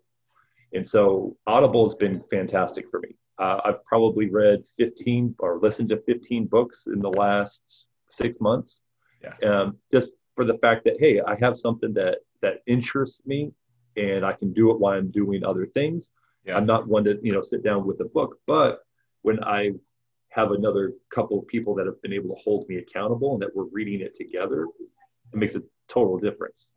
And 0.74 0.86
so 0.86 1.38
Audible 1.48 1.88
has 1.88 1.96
been 1.96 2.22
fantastic 2.30 2.90
for 2.92 3.00
me. 3.00 3.16
Uh, 3.40 3.62
I've 3.64 3.84
probably 3.86 4.30
read 4.30 4.64
15 4.78 5.36
or 5.40 5.60
listened 5.60 5.90
to 5.90 5.98
15 6.06 6.48
books 6.48 6.88
in 6.88 7.00
the 7.00 7.10
last 7.10 7.86
six 8.10 8.40
months. 8.42 8.82
Yeah. 9.22 9.50
Um, 9.50 9.78
just 9.92 10.12
for 10.36 10.46
the 10.46 10.58
fact 10.60 10.86
that 10.86 10.98
hey, 11.00 11.22
I 11.22 11.36
have 11.40 11.58
something 11.58 11.94
that 11.94 12.20
that 12.42 12.62
interests 12.68 13.26
me, 13.26 13.52
and 13.96 14.26
I 14.26 14.34
can 14.34 14.54
do 14.54 14.72
it 14.72 14.80
while 14.80 14.98
I'm 14.98 15.12
doing 15.12 15.44
other 15.44 15.66
things. 15.66 16.12
Yeah. 16.46 16.56
I'm 16.56 16.66
not 16.66 16.88
one 16.88 17.04
to 17.06 17.20
you 17.22 17.34
know 17.34 17.42
sit 17.42 17.64
down 17.64 17.86
with 17.86 18.00
a 18.02 18.06
book, 18.06 18.40
but 18.46 18.80
when 19.24 19.44
I 19.44 19.72
have 20.30 20.52
another 20.52 20.94
couple 21.14 21.40
of 21.40 21.48
people 21.48 21.74
that 21.76 21.86
have 21.86 22.02
been 22.02 22.14
able 22.14 22.36
to 22.36 22.42
hold 22.42 22.68
me 22.70 22.78
accountable 22.78 23.34
and 23.34 23.42
that 23.42 23.56
we're 23.56 23.66
reading 23.66 24.02
it 24.02 24.16
together, 24.16 24.68
it 25.34 25.38
makes 25.38 25.56
a 25.56 25.64
total 25.88 26.20
difference. 26.20 26.72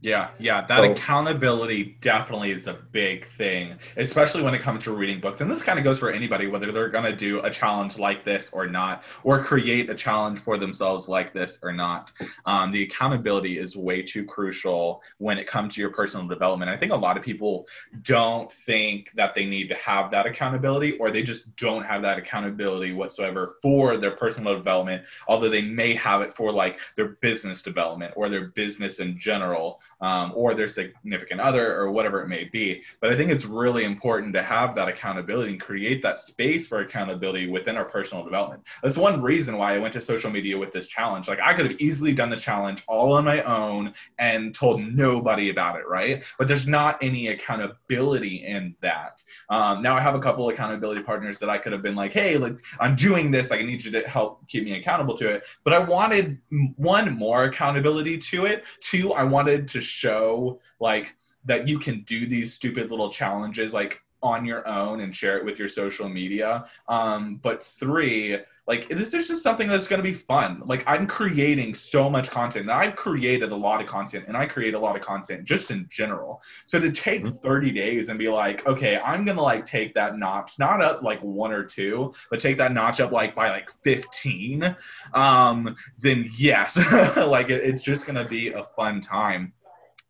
Yeah, 0.00 0.28
yeah, 0.38 0.64
that 0.64 0.84
so, 0.84 0.92
accountability 0.92 1.96
definitely 2.00 2.52
is 2.52 2.68
a 2.68 2.74
big 2.74 3.26
thing, 3.26 3.78
especially 3.96 4.42
when 4.42 4.54
it 4.54 4.60
comes 4.60 4.84
to 4.84 4.92
reading 4.92 5.18
books. 5.18 5.40
And 5.40 5.50
this 5.50 5.64
kind 5.64 5.76
of 5.76 5.84
goes 5.84 5.98
for 5.98 6.08
anybody, 6.08 6.46
whether 6.46 6.70
they're 6.70 6.88
going 6.88 7.04
to 7.04 7.16
do 7.16 7.40
a 7.40 7.50
challenge 7.50 7.98
like 7.98 8.24
this 8.24 8.50
or 8.52 8.68
not, 8.68 9.02
or 9.24 9.42
create 9.42 9.90
a 9.90 9.96
challenge 9.96 10.38
for 10.38 10.56
themselves 10.56 11.08
like 11.08 11.32
this 11.32 11.58
or 11.64 11.72
not. 11.72 12.12
Um, 12.46 12.70
the 12.70 12.84
accountability 12.84 13.58
is 13.58 13.76
way 13.76 14.02
too 14.02 14.24
crucial 14.24 15.02
when 15.16 15.36
it 15.36 15.48
comes 15.48 15.74
to 15.74 15.80
your 15.80 15.90
personal 15.90 16.28
development. 16.28 16.70
I 16.70 16.76
think 16.76 16.92
a 16.92 16.96
lot 16.96 17.16
of 17.16 17.24
people 17.24 17.66
don't 18.02 18.52
think 18.52 19.10
that 19.16 19.34
they 19.34 19.46
need 19.46 19.68
to 19.70 19.74
have 19.74 20.12
that 20.12 20.26
accountability, 20.26 20.92
or 20.98 21.10
they 21.10 21.24
just 21.24 21.56
don't 21.56 21.82
have 21.82 22.02
that 22.02 22.18
accountability 22.18 22.92
whatsoever 22.92 23.56
for 23.62 23.96
their 23.96 24.12
personal 24.12 24.54
development, 24.54 25.06
although 25.26 25.48
they 25.48 25.62
may 25.62 25.94
have 25.94 26.22
it 26.22 26.32
for 26.32 26.52
like 26.52 26.78
their 26.94 27.08
business 27.20 27.62
development 27.62 28.14
or 28.16 28.28
their 28.28 28.46
business 28.46 29.00
in 29.00 29.18
general 29.18 29.80
um, 30.00 30.32
or 30.34 30.54
their 30.54 30.68
significant 30.68 31.40
other 31.40 31.76
or 31.76 31.90
whatever 31.90 32.22
it 32.22 32.28
may 32.28 32.44
be. 32.44 32.82
But 33.00 33.10
I 33.10 33.16
think 33.16 33.30
it's 33.30 33.44
really 33.44 33.84
important 33.84 34.34
to 34.34 34.42
have 34.42 34.74
that 34.74 34.88
accountability 34.88 35.52
and 35.52 35.60
create 35.60 36.02
that 36.02 36.20
space 36.20 36.66
for 36.66 36.80
accountability 36.80 37.48
within 37.48 37.76
our 37.76 37.84
personal 37.84 38.24
development. 38.24 38.62
That's 38.82 38.96
one 38.96 39.20
reason 39.22 39.56
why 39.56 39.74
I 39.74 39.78
went 39.78 39.92
to 39.94 40.00
social 40.00 40.30
media 40.30 40.56
with 40.56 40.72
this 40.72 40.86
challenge. 40.86 41.28
Like 41.28 41.40
I 41.42 41.54
could 41.54 41.70
have 41.70 41.80
easily 41.80 42.12
done 42.12 42.30
the 42.30 42.36
challenge 42.36 42.82
all 42.86 43.12
on 43.12 43.24
my 43.24 43.42
own 43.42 43.92
and 44.18 44.54
told 44.54 44.80
nobody 44.80 45.50
about 45.50 45.78
it, 45.78 45.88
right? 45.88 46.24
But 46.38 46.48
there's 46.48 46.66
not 46.66 47.02
any 47.02 47.28
accountability 47.28 48.46
in 48.46 48.74
that. 48.80 49.22
Um, 49.50 49.82
now 49.82 49.96
I 49.96 50.00
have 50.00 50.14
a 50.14 50.20
couple 50.20 50.48
accountability 50.48 51.02
partners 51.02 51.38
that 51.38 51.50
I 51.50 51.58
could 51.58 51.72
have 51.72 51.82
been 51.82 51.96
like, 51.96 52.12
hey, 52.12 52.36
like 52.36 52.56
I'm 52.80 52.94
doing 52.94 53.30
this. 53.30 53.50
I 53.52 53.62
need 53.62 53.84
you 53.84 53.90
to 53.92 54.08
help 54.08 54.46
keep 54.48 54.64
me 54.64 54.78
accountable 54.78 55.16
to 55.18 55.28
it. 55.28 55.42
But 55.64 55.72
I 55.72 55.78
wanted 55.78 56.38
one 56.76 57.16
more 57.16 57.44
accountability 57.44 58.18
to 58.18 58.46
it. 58.46 58.64
Two, 58.80 59.12
I 59.12 59.22
wanted 59.24 59.68
to 59.68 59.77
show 59.80 60.60
like 60.80 61.14
that 61.44 61.66
you 61.66 61.78
can 61.78 62.02
do 62.02 62.26
these 62.26 62.52
stupid 62.52 62.90
little 62.90 63.10
challenges 63.10 63.72
like 63.72 64.02
on 64.22 64.44
your 64.44 64.66
own 64.68 65.00
and 65.00 65.14
share 65.14 65.38
it 65.38 65.44
with 65.44 65.58
your 65.58 65.68
social 65.68 66.08
media. 66.08 66.66
Um, 66.88 67.36
but 67.36 67.62
three, 67.62 68.38
like 68.66 68.86
this 68.88 69.14
is 69.14 69.26
just 69.26 69.42
something 69.42 69.66
that's 69.66 69.88
going 69.88 69.98
to 69.98 70.08
be 70.08 70.12
fun. 70.12 70.62
Like 70.66 70.84
I'm 70.86 71.06
creating 71.06 71.74
so 71.74 72.10
much 72.10 72.30
content. 72.30 72.68
I've 72.68 72.96
created 72.96 73.50
a 73.50 73.56
lot 73.56 73.80
of 73.80 73.86
content 73.86 74.26
and 74.28 74.36
I 74.36 74.44
create 74.44 74.74
a 74.74 74.78
lot 74.78 74.94
of 74.94 75.00
content 75.00 75.44
just 75.44 75.70
in 75.70 75.88
general. 75.90 76.42
So 76.66 76.78
to 76.78 76.90
take 76.90 77.24
mm-hmm. 77.24 77.36
30 77.36 77.70
days 77.70 78.08
and 78.10 78.18
be 78.18 78.28
like, 78.28 78.66
okay, 78.66 78.98
I'm 78.98 79.24
going 79.24 79.38
to 79.38 79.42
like 79.42 79.64
take 79.64 79.94
that 79.94 80.18
notch, 80.18 80.58
not 80.58 80.82
up 80.82 81.02
like 81.02 81.20
one 81.20 81.50
or 81.50 81.64
two, 81.64 82.12
but 82.30 82.40
take 82.40 82.58
that 82.58 82.72
notch 82.72 83.00
up 83.00 83.10
like 83.10 83.34
by 83.34 83.48
like 83.48 83.70
15, 83.84 84.76
um, 85.14 85.74
then 85.98 86.28
yes, 86.36 86.76
like 87.16 87.48
it, 87.48 87.64
it's 87.64 87.80
just 87.80 88.04
going 88.04 88.22
to 88.22 88.28
be 88.28 88.52
a 88.52 88.64
fun 88.76 89.00
time 89.00 89.54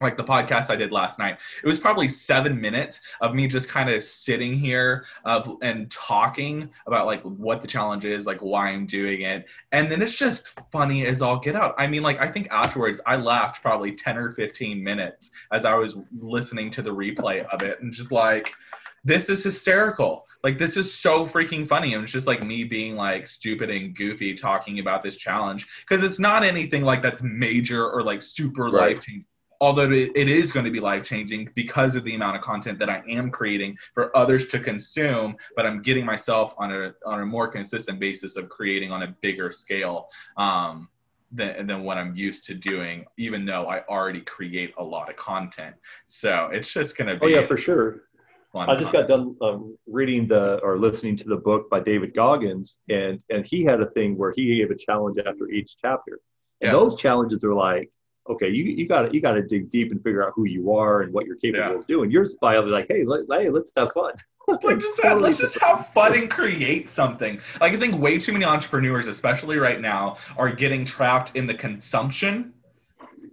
like 0.01 0.17
the 0.17 0.25
podcast 0.25 0.71
I 0.71 0.77
did 0.77 0.93
last 0.93 1.19
night. 1.19 1.39
It 1.63 1.67
was 1.67 1.79
probably 1.79 2.09
seven 2.09 2.61
minutes 2.61 3.01
of 3.21 3.35
me 3.35 3.49
just 3.49 3.69
kind 3.69 3.91
of 3.91 4.05
sitting 4.05 4.55
here 4.55 5.05
of 5.25 5.57
and 5.63 5.91
talking 5.91 6.71
about 6.87 7.07
like 7.07 7.23
what 7.23 7.61
the 7.61 7.67
challenge 7.67 8.05
is, 8.05 8.27
like 8.27 8.39
why 8.41 8.69
I'm 8.69 8.87
doing 8.87 9.23
it, 9.23 9.47
and 9.73 9.91
then 9.91 10.01
it's 10.01 10.17
just 10.17 10.61
funny 10.71 11.07
as 11.07 11.21
all 11.21 11.39
get 11.39 11.57
out. 11.57 11.75
I 11.79 11.87
mean, 11.89 12.03
like 12.03 12.21
I 12.21 12.29
think 12.29 12.49
afterwards 12.51 13.01
I 13.07 13.17
laughed 13.17 13.61
probably 13.61 13.93
ten 13.93 14.17
or 14.17 14.31
fifteen 14.31 14.83
minutes 14.83 15.31
as 15.53 15.65
I 15.65 15.75
was 15.75 15.99
listening 16.17 16.71
to 16.73 16.83
the 16.83 16.95
replay 16.95 17.45
of 17.47 17.63
it, 17.63 17.81
and 17.81 17.93
just 17.93 18.13
like 18.13 18.53
this 19.05 19.29
is 19.29 19.43
hysterical. 19.43 20.27
Like 20.45 20.59
this 20.59 20.77
is 20.77 20.93
so 20.93 21.27
freaking 21.27 21.67
funny. 21.67 21.95
And 21.95 22.05
it's 22.05 22.13
just 22.13 22.27
like 22.27 22.45
me 22.45 22.63
being 22.65 22.95
like 22.95 23.27
stupid 23.27 23.71
and 23.71 23.95
goofy 23.95 24.35
talking 24.35 24.79
about 24.79 25.03
this 25.03 25.17
challenge 25.17 25.67
because 25.89 26.05
it's 26.05 26.19
not 26.19 26.45
anything 26.45 26.83
like 26.83 27.03
that's 27.03 27.23
major 27.23 27.89
or 27.91 28.03
like 28.03 28.23
super 28.23 28.65
right. 28.65 28.97
life 28.97 29.01
changing 29.01 29.25
although 29.61 29.91
it 29.91 30.29
is 30.29 30.53
going 30.53 30.65
to 30.65 30.71
be 30.71 30.81
life 30.81 31.05
changing 31.05 31.51
because 31.55 31.97
of 31.97 32.05
the 32.05 32.15
amount 32.15 32.37
of 32.37 32.43
content 32.43 32.79
that 32.79 32.89
I 32.89 33.03
am 33.09 33.31
creating 33.31 33.77
for 33.95 34.17
others 34.17 34.47
to 34.49 34.61
consume, 34.61 35.37
but 35.57 35.67
I'm 35.67 35.83
getting 35.83 36.05
myself 36.05 36.55
on 36.59 36.73
a 36.73 36.95
on 37.05 37.21
a 37.21 37.27
more 37.27 37.49
consistent 37.49 37.99
basis 37.99 38.37
of 38.37 38.49
creating 38.49 38.93
on 38.93 39.03
a 39.03 39.09
bigger 39.21 39.51
scale 39.51 40.09
um, 40.37 40.89
than 41.33 41.67
than 41.67 41.83
what 41.83 41.99
I'm 41.99 42.15
used 42.15 42.45
to 42.45 42.55
doing, 42.55 43.05
even 43.17 43.45
though 43.45 43.67
I 43.67 43.85
already 43.87 44.21
create 44.21 44.75
a 44.79 44.85
lot 44.85 45.11
of 45.11 45.17
content. 45.17 45.75
So 46.07 46.49
it's 46.53 46.73
just 46.73 46.97
going 46.97 47.09
to 47.09 47.17
be. 47.17 47.27
Oh 47.27 47.41
yeah, 47.41 47.47
for 47.47 47.57
sure. 47.57 48.03
I 48.55 48.75
just 48.77 48.93
got 48.93 49.07
done 49.07 49.37
um, 49.43 49.77
reading 49.87 50.27
the 50.27 50.59
or 50.63 50.79
listening 50.79 51.17
to 51.19 51.29
the 51.29 51.37
book 51.37 51.69
by 51.69 51.81
David 51.81 52.15
Goggins, 52.15 52.79
and 52.89 53.21
and 53.31 53.45
he 53.45 53.65
had 53.65 53.81
a 53.81 53.91
thing 53.91 54.17
where 54.17 54.33
he 54.35 54.57
gave 54.57 54.71
a 54.71 54.77
challenge 54.77 55.19
after 55.25 55.51
each 55.51 55.77
chapter, 55.81 56.21
and 56.61 56.69
yeah. 56.69 56.73
those 56.73 56.97
challenges 56.97 57.45
are 57.45 57.55
like 57.55 57.91
okay, 58.29 58.49
you 58.49 58.65
you 58.65 58.87
got 58.87 59.03
to 59.03 59.15
you 59.15 59.21
got 59.21 59.33
to 59.33 59.43
dig 59.43 59.71
deep 59.71 59.91
and 59.91 60.03
figure 60.03 60.27
out 60.27 60.33
who 60.35 60.45
you 60.45 60.75
are 60.75 61.03
and 61.03 61.13
what 61.13 61.27
you're 61.27 61.37
capable 61.37 61.73
yeah. 61.73 61.79
of 61.79 61.87
doing. 61.87 62.11
Your 62.11 62.27
style 62.27 62.65
is 62.65 62.71
like, 62.71 62.87
hey, 62.89 63.05
let, 63.05 63.21
hey, 63.31 63.51
let's 63.51 63.73
have 63.77 63.93
fun. 63.93 64.15
like 64.63 64.79
just 64.79 65.03
have, 65.03 65.21
let's 65.21 65.39
just 65.39 65.59
have 65.61 65.89
fun 65.89 66.15
and 66.15 66.31
create 66.31 66.89
something. 66.89 67.41
Like 67.61 67.73
I 67.73 67.77
think 67.79 68.01
way 68.01 68.19
too 68.19 68.33
many 68.33 68.45
entrepreneurs, 68.45 69.07
especially 69.07 69.59
right 69.59 69.81
now, 69.81 70.17
are 70.37 70.53
getting 70.53 70.85
trapped 70.85 71.37
in 71.37 71.47
the 71.47 71.55
consumption 71.55 72.53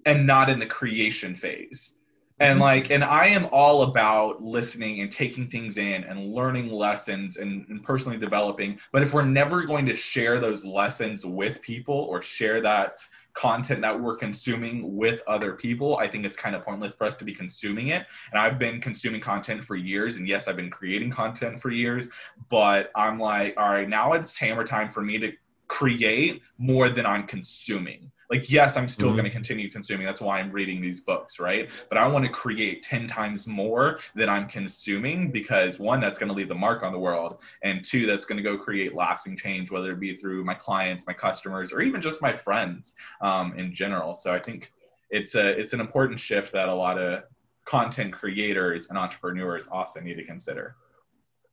and 0.06 0.26
not 0.28 0.50
in 0.50 0.60
the 0.60 0.66
creation 0.66 1.36
phase. 1.36 1.96
And 2.40 2.56
mm-hmm. 2.56 2.62
like, 2.62 2.92
and 2.92 3.04
I 3.04 3.28
am 3.28 3.48
all 3.52 3.84
about 3.84 4.44
listening 4.44 5.00
and 5.00 5.10
taking 5.10 5.48
things 5.48 5.78
in 5.78 6.04
and 6.04 6.34
learning 6.34 6.70
lessons 6.70 7.38
and, 7.38 7.66
and 7.70 7.82
personally 7.82 8.18
developing. 8.18 8.78
But 8.92 9.04
if 9.04 9.14
we're 9.14 9.26
never 9.26 9.64
going 9.64 9.86
to 9.86 9.96
share 9.96 10.40
those 10.40 10.66
lessons 10.66 11.26
with 11.26 11.62
people 11.62 11.96
or 11.96 12.22
share 12.22 12.60
that 12.62 13.00
content 13.36 13.82
that 13.82 14.00
we're 14.00 14.16
consuming 14.16 14.96
with 14.96 15.22
other 15.28 15.54
people, 15.54 15.98
I 15.98 16.08
think 16.08 16.26
it's 16.26 16.38
kind 16.38 16.56
of 16.56 16.64
pointless 16.64 16.96
for 16.96 17.06
us 17.06 17.16
to 17.16 17.26
be 17.26 17.34
consuming 17.34 17.90
it. 17.90 18.08
And 18.32 18.40
I've 18.40 18.58
been 18.58 18.82
consuming 18.82 19.22
content 19.22 19.64
for 19.64 19.76
years. 19.76 20.16
And 20.16 20.28
yes, 20.28 20.48
I've 20.48 20.56
been 20.56 20.72
creating 20.72 21.12
content 21.12 21.62
for 21.62 21.70
years, 21.70 22.08
but 22.50 22.92
I'm 22.96 23.20
like, 23.20 23.54
all 23.58 23.70
right, 23.70 23.88
now 23.88 24.14
it's 24.14 24.36
hammer 24.36 24.64
time 24.64 24.90
for 24.90 25.02
me 25.02 25.20
to 25.20 25.34
create 25.68 26.42
more 26.58 26.90
than 26.90 27.06
I'm 27.06 27.28
consuming 27.28 28.12
like 28.30 28.50
yes 28.50 28.78
i'm 28.78 28.88
still 28.88 29.08
mm-hmm. 29.08 29.18
going 29.18 29.26
to 29.26 29.32
continue 29.32 29.70
consuming. 29.70 30.06
That's 30.06 30.22
why 30.22 30.40
i'm 30.40 30.52
reading 30.52 30.82
these 30.82 31.00
books 31.00 31.40
right? 31.40 31.70
But 31.90 31.98
i 31.98 32.08
want 32.08 32.26
to 32.26 32.32
create 32.32 32.84
10 32.84 33.08
times 33.08 33.48
more 33.48 34.00
than 34.16 34.30
i'm 34.30 34.48
consuming 34.48 35.32
because 35.32 35.80
one 35.80 36.00
that's 36.00 36.20
going 36.20 36.30
to 36.30 36.36
leave 36.36 36.50
the 36.50 36.56
mark 36.56 36.84
on 36.84 36.92
the 36.92 37.00
world 37.00 37.42
and 37.64 37.84
two 37.84 38.06
that's 38.06 38.26
going 38.26 38.38
to 38.38 38.44
go 38.44 38.58
create 38.58 38.96
lasting 38.96 39.38
change 39.38 39.72
whether 39.72 39.92
it 39.92 40.00
be 40.00 40.16
through 40.16 40.44
my 40.44 40.54
clients 40.54 41.08
my 41.08 41.14
customers 41.14 41.72
or 41.72 41.82
even 41.82 42.02
just 42.02 42.22
my 42.22 42.34
friends 42.34 42.96
um, 43.22 43.54
in 43.58 43.74
general. 43.74 44.14
So 44.14 44.34
i 44.34 44.40
think 44.40 44.72
it's 45.10 45.36
a 45.36 45.60
it's 45.60 45.74
an 45.74 45.80
important 45.80 46.20
shift 46.20 46.52
that 46.54 46.70
a 46.70 46.74
lot 46.74 46.98
of 46.98 47.24
content 47.66 48.14
creators 48.14 48.88
and 48.90 48.98
entrepreneurs 48.98 49.68
also 49.68 50.00
need 50.00 50.16
to 50.16 50.24
consider. 50.24 50.76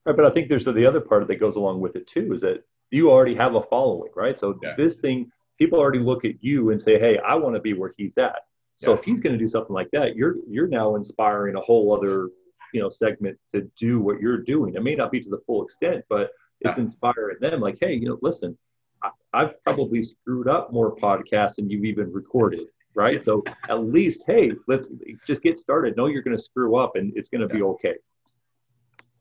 Right 0.05 0.17
but 0.17 0.25
i 0.25 0.31
think 0.31 0.49
there's 0.49 0.65
the 0.65 0.87
other 0.87 1.01
part 1.01 1.27
that 1.29 1.37
goes 1.37 1.57
along 1.57 1.81
with 1.81 1.97
it 1.97 2.07
too 2.07 2.33
is 2.33 2.41
that 2.41 2.65
you 2.93 3.11
already 3.11 3.35
have 3.35 3.55
a 3.55 3.63
following 3.63 4.13
right? 4.15 4.39
So 4.39 4.59
yeah. 4.63 4.75
this 4.77 4.97
thing 4.97 5.33
people 5.59 5.79
already 5.79 5.99
look 5.99 6.25
at 6.25 6.43
you 6.43 6.71
and 6.71 6.81
say, 6.81 6.99
"Hey, 6.99 7.19
I 7.19 7.35
want 7.35 7.55
to 7.55 7.61
be 7.61 7.75
where 7.75 7.93
he's 7.97 8.19
at." 8.19 8.41
So 8.79 8.91
yeah. 8.91 8.99
if 8.99 9.05
he's 9.05 9.21
going 9.21 9.33
to 9.33 9.39
do 9.39 9.49
something 9.49 9.75
like 9.75 9.91
that, 9.93 10.17
you're 10.17 10.37
you're 10.49 10.69
now 10.69 10.97
inspiring 10.97 11.57
a 11.57 11.61
whole 11.61 11.95
other 11.97 12.31
you 12.73 12.81
know 12.81 12.89
segment 12.89 13.39
to 13.53 13.71
do 13.79 14.01
what 14.01 14.21
you're 14.21 14.39
doing. 14.39 14.75
It 14.75 14.83
may 14.83 14.95
not 14.95 15.13
be 15.13 15.21
to 15.21 15.31
the 15.31 15.41
full 15.47 15.65
extent, 15.65 16.05
but 16.09 16.31
it's 16.61 16.79
yeah. 16.79 16.85
inspiring 16.85 17.37
them. 17.41 17.61
Like, 17.61 17.79
hey, 17.81 17.95
you 17.95 18.09
know, 18.09 18.19
listen, 18.23 18.57
I, 19.03 19.11
I've 19.33 19.63
probably 19.65 20.03
screwed 20.03 20.49
up 20.49 20.73
more 20.73 20.95
podcasts 20.97 21.57
than 21.57 21.71
you've 21.71 21.85
even 21.85 22.13
recorded 22.13 22.69
right? 22.95 23.23
So 23.23 23.43
at 23.69 23.85
least, 23.85 24.25
hey, 24.27 24.53
let's 24.69 24.89
just 25.27 25.43
get 25.43 25.59
started. 25.59 25.97
Know 25.97 26.07
you're 26.07 26.23
going 26.23 26.37
to 26.37 26.43
screw 26.43 26.77
up, 26.77 26.97
and 26.97 27.13
it's 27.17 27.29
going 27.29 27.47
to 27.47 27.53
yeah. 27.53 27.59
be 27.59 27.63
okay. 27.63 27.95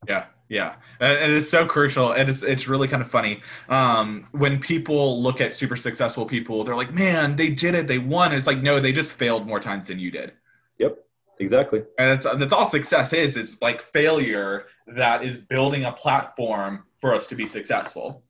Yeah, 0.08 0.26
yeah, 0.52 0.76
and 1.00 1.32
it's 1.32 1.50
so 1.50 1.66
crucial. 1.66 2.12
And 2.12 2.28
it's 2.28 2.44
it's 2.44 2.68
really 2.68 2.90
kind 2.90 3.02
of 3.02 3.10
funny 3.10 3.40
um, 3.70 4.28
when 4.32 4.60
people 4.60 5.24
look 5.24 5.40
at 5.40 5.56
super 5.56 5.78
successful 5.78 6.26
people. 6.26 6.66
They're 6.66 6.76
like, 6.76 6.94
"Man, 6.94 7.38
they 7.38 7.48
did 7.48 7.74
it. 7.74 7.88
They 7.88 8.00
won." 8.00 8.34
It's 8.34 8.46
like, 8.46 8.62
no, 8.62 8.82
they 8.82 8.92
just 8.92 9.14
failed 9.14 9.48
more 9.48 9.62
times 9.62 9.88
than 9.88 9.98
you 9.98 10.12
did. 10.12 10.34
Yep, 10.78 10.98
exactly. 11.40 11.84
And 11.98 12.22
that's 12.22 12.38
that's 12.38 12.52
all 12.52 12.70
success 12.70 13.14
is. 13.14 13.38
It's 13.38 13.62
like 13.62 13.82
failure 13.82 14.66
that 14.88 15.24
is 15.24 15.38
building 15.38 15.86
a 15.86 15.94
platform 15.94 16.84
for 17.00 17.16
us 17.16 17.28
to 17.28 17.36
be 17.36 17.48
successful. 17.48 18.22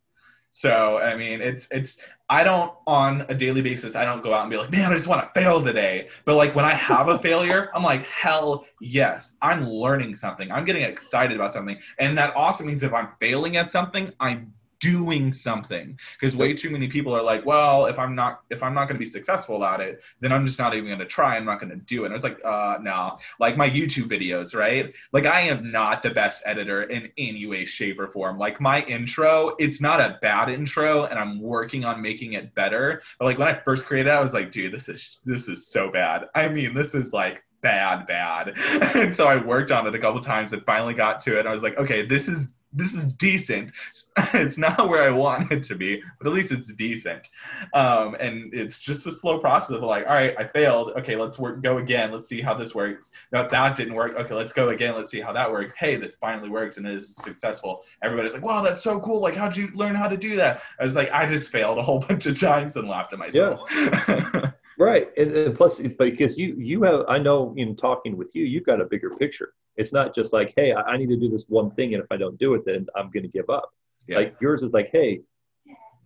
So 0.51 0.97
I 0.97 1.15
mean, 1.15 1.41
it's 1.41 1.67
it's 1.71 1.97
I 2.29 2.43
don't 2.43 2.73
on 2.85 3.25
a 3.29 3.35
daily 3.35 3.61
basis. 3.61 3.95
I 3.95 4.03
don't 4.03 4.21
go 4.21 4.33
out 4.33 4.41
and 4.41 4.51
be 4.51 4.57
like, 4.57 4.71
man, 4.71 4.91
I 4.91 4.95
just 4.95 5.07
want 5.07 5.21
to 5.21 5.39
fail 5.39 5.63
today. 5.63 6.09
But 6.25 6.35
like 6.35 6.53
when 6.55 6.65
I 6.65 6.73
have 6.73 7.07
a 7.07 7.17
failure, 7.17 7.69
I'm 7.75 7.83
like, 7.83 8.03
hell 8.03 8.65
yes, 8.81 9.33
I'm 9.41 9.67
learning 9.67 10.15
something. 10.15 10.51
I'm 10.51 10.65
getting 10.65 10.83
excited 10.83 11.35
about 11.35 11.53
something, 11.53 11.77
and 11.99 12.17
that 12.17 12.35
also 12.35 12.65
means 12.65 12.83
if 12.83 12.93
I'm 12.93 13.09
failing 13.19 13.55
at 13.57 13.71
something, 13.71 14.11
I'm 14.19 14.53
doing 14.81 15.31
something. 15.31 15.97
Because 16.19 16.35
way 16.35 16.53
too 16.53 16.69
many 16.69 16.87
people 16.87 17.15
are 17.15 17.21
like 17.21 17.45
well 17.45 17.85
if 17.85 17.97
i'm 17.97 18.15
not 18.15 18.41
if 18.49 18.61
i'm 18.63 18.73
not 18.73 18.87
going 18.87 18.99
to 18.99 19.05
be 19.05 19.09
successful 19.09 19.63
at 19.63 19.79
it 19.79 20.03
then 20.19 20.31
i'm 20.31 20.45
just 20.45 20.59
not 20.59 20.73
even 20.73 20.87
going 20.87 20.99
to 20.99 21.05
try 21.05 21.37
i'm 21.37 21.45
not 21.45 21.59
going 21.59 21.69
to 21.69 21.77
do 21.77 22.03
it. 22.03 22.07
And 22.07 22.15
it's 22.15 22.23
like 22.23 22.39
uh 22.43 22.79
no. 22.81 23.17
Like 23.39 23.55
my 23.55 23.69
youtube 23.69 24.09
videos 24.09 24.53
right? 24.53 24.93
Like 25.13 25.25
i 25.25 25.41
am 25.41 25.71
not 25.71 26.01
the 26.01 26.09
best 26.09 26.41
editor 26.45 26.83
in 26.83 27.09
any 27.17 27.45
way 27.45 27.63
shape 27.63 27.99
or 27.99 28.07
form. 28.07 28.37
Like 28.37 28.59
my 28.59 28.81
intro 28.83 29.55
it's 29.59 29.79
not 29.79 30.01
a 30.01 30.17
bad 30.21 30.49
intro 30.49 31.05
and 31.05 31.17
i'm 31.17 31.39
working 31.39 31.85
on 31.85 32.01
making 32.01 32.33
it 32.33 32.53
better. 32.55 33.01
But 33.19 33.25
like 33.25 33.37
when 33.37 33.47
i 33.47 33.53
first 33.53 33.85
created 33.85 34.09
it 34.09 34.13
i 34.13 34.19
was 34.19 34.33
like 34.33 34.51
dude 34.51 34.73
this 34.73 34.89
is 34.89 35.19
this 35.23 35.47
is 35.47 35.67
so 35.67 35.91
bad. 35.91 36.27
I 36.35 36.49
mean 36.49 36.73
this 36.73 36.95
is 36.95 37.13
like 37.13 37.43
bad 37.61 38.07
bad. 38.07 38.57
And 38.95 39.15
so 39.15 39.27
i 39.27 39.43
worked 39.43 39.71
on 39.71 39.85
it 39.85 39.93
a 39.93 39.99
couple 39.99 40.19
times 40.21 40.51
and 40.53 40.65
finally 40.65 40.95
got 40.95 41.21
to 41.21 41.39
it 41.39 41.45
i 41.45 41.53
was 41.53 41.61
like 41.61 41.77
okay 41.77 42.03
this 42.05 42.27
is 42.27 42.53
this 42.73 42.93
is 42.93 43.13
decent. 43.13 43.71
it's 44.33 44.57
not 44.57 44.89
where 44.89 45.03
I 45.03 45.11
want 45.11 45.51
it 45.51 45.63
to 45.63 45.75
be, 45.75 46.01
but 46.19 46.27
at 46.27 46.33
least 46.33 46.51
it's 46.51 46.73
decent. 46.73 47.29
Um, 47.73 48.15
and 48.19 48.53
it's 48.53 48.79
just 48.79 49.05
a 49.07 49.11
slow 49.11 49.39
process 49.39 49.75
of 49.75 49.83
like, 49.83 50.07
all 50.07 50.13
right, 50.13 50.33
I 50.37 50.45
failed. 50.45 50.91
Okay, 50.97 51.15
let's 51.15 51.37
work, 51.37 51.61
go 51.61 51.77
again. 51.77 52.11
Let's 52.11 52.27
see 52.27 52.41
how 52.41 52.53
this 52.53 52.73
works. 52.73 53.11
No, 53.31 53.47
that 53.47 53.75
didn't 53.75 53.93
work. 53.93 54.15
Okay, 54.15 54.33
let's 54.33 54.53
go 54.53 54.69
again. 54.69 54.95
Let's 54.95 55.11
see 55.11 55.21
how 55.21 55.33
that 55.33 55.51
works. 55.51 55.73
Hey, 55.73 55.95
this 55.95 56.15
finally 56.15 56.49
works 56.49 56.77
and 56.77 56.87
it 56.87 56.95
is 56.95 57.15
successful. 57.15 57.83
Everybody's 58.03 58.33
like, 58.33 58.43
wow, 58.43 58.61
that's 58.61 58.83
so 58.83 58.99
cool. 58.99 59.21
Like, 59.21 59.35
how'd 59.35 59.55
you 59.55 59.69
learn 59.73 59.95
how 59.95 60.07
to 60.07 60.17
do 60.17 60.35
that? 60.37 60.61
I 60.79 60.83
was 60.83 60.95
like, 60.95 61.11
I 61.11 61.27
just 61.27 61.51
failed 61.51 61.77
a 61.77 61.83
whole 61.83 61.99
bunch 62.07 62.25
of 62.25 62.39
times 62.39 62.75
and 62.75 62.87
laughed 62.87 63.13
at 63.13 63.19
myself. 63.19 63.63
Yeah. 63.71 64.51
right. 64.79 65.09
And, 65.17 65.31
and 65.35 65.57
plus, 65.57 65.79
because 65.79 66.37
you 66.37 66.55
you 66.57 66.83
have, 66.83 67.05
I 67.07 67.17
know 67.17 67.53
in 67.57 67.75
talking 67.75 68.17
with 68.17 68.35
you, 68.35 68.45
you've 68.45 68.65
got 68.65 68.79
a 68.79 68.85
bigger 68.85 69.09
picture 69.11 69.53
it's 69.77 69.93
not 69.93 70.13
just 70.13 70.33
like, 70.33 70.53
hey, 70.55 70.73
I, 70.73 70.97
need 70.97 71.09
to 71.09 71.17
do 71.17 71.29
this 71.29 71.45
one 71.47 71.71
thing, 71.71 71.93
and 71.93 72.03
if 72.03 72.11
I 72.11 72.17
don't 72.17 72.37
do 72.37 72.53
it, 72.55 72.65
then 72.65 72.87
I'm 72.95 73.09
going 73.09 73.23
to 73.23 73.29
give 73.29 73.49
up. 73.49 73.71
Yeah. 74.07 74.17
Like 74.17 74.35
yours 74.41 74.63
is 74.63 74.73
like, 74.73 74.89
hey, 74.91 75.21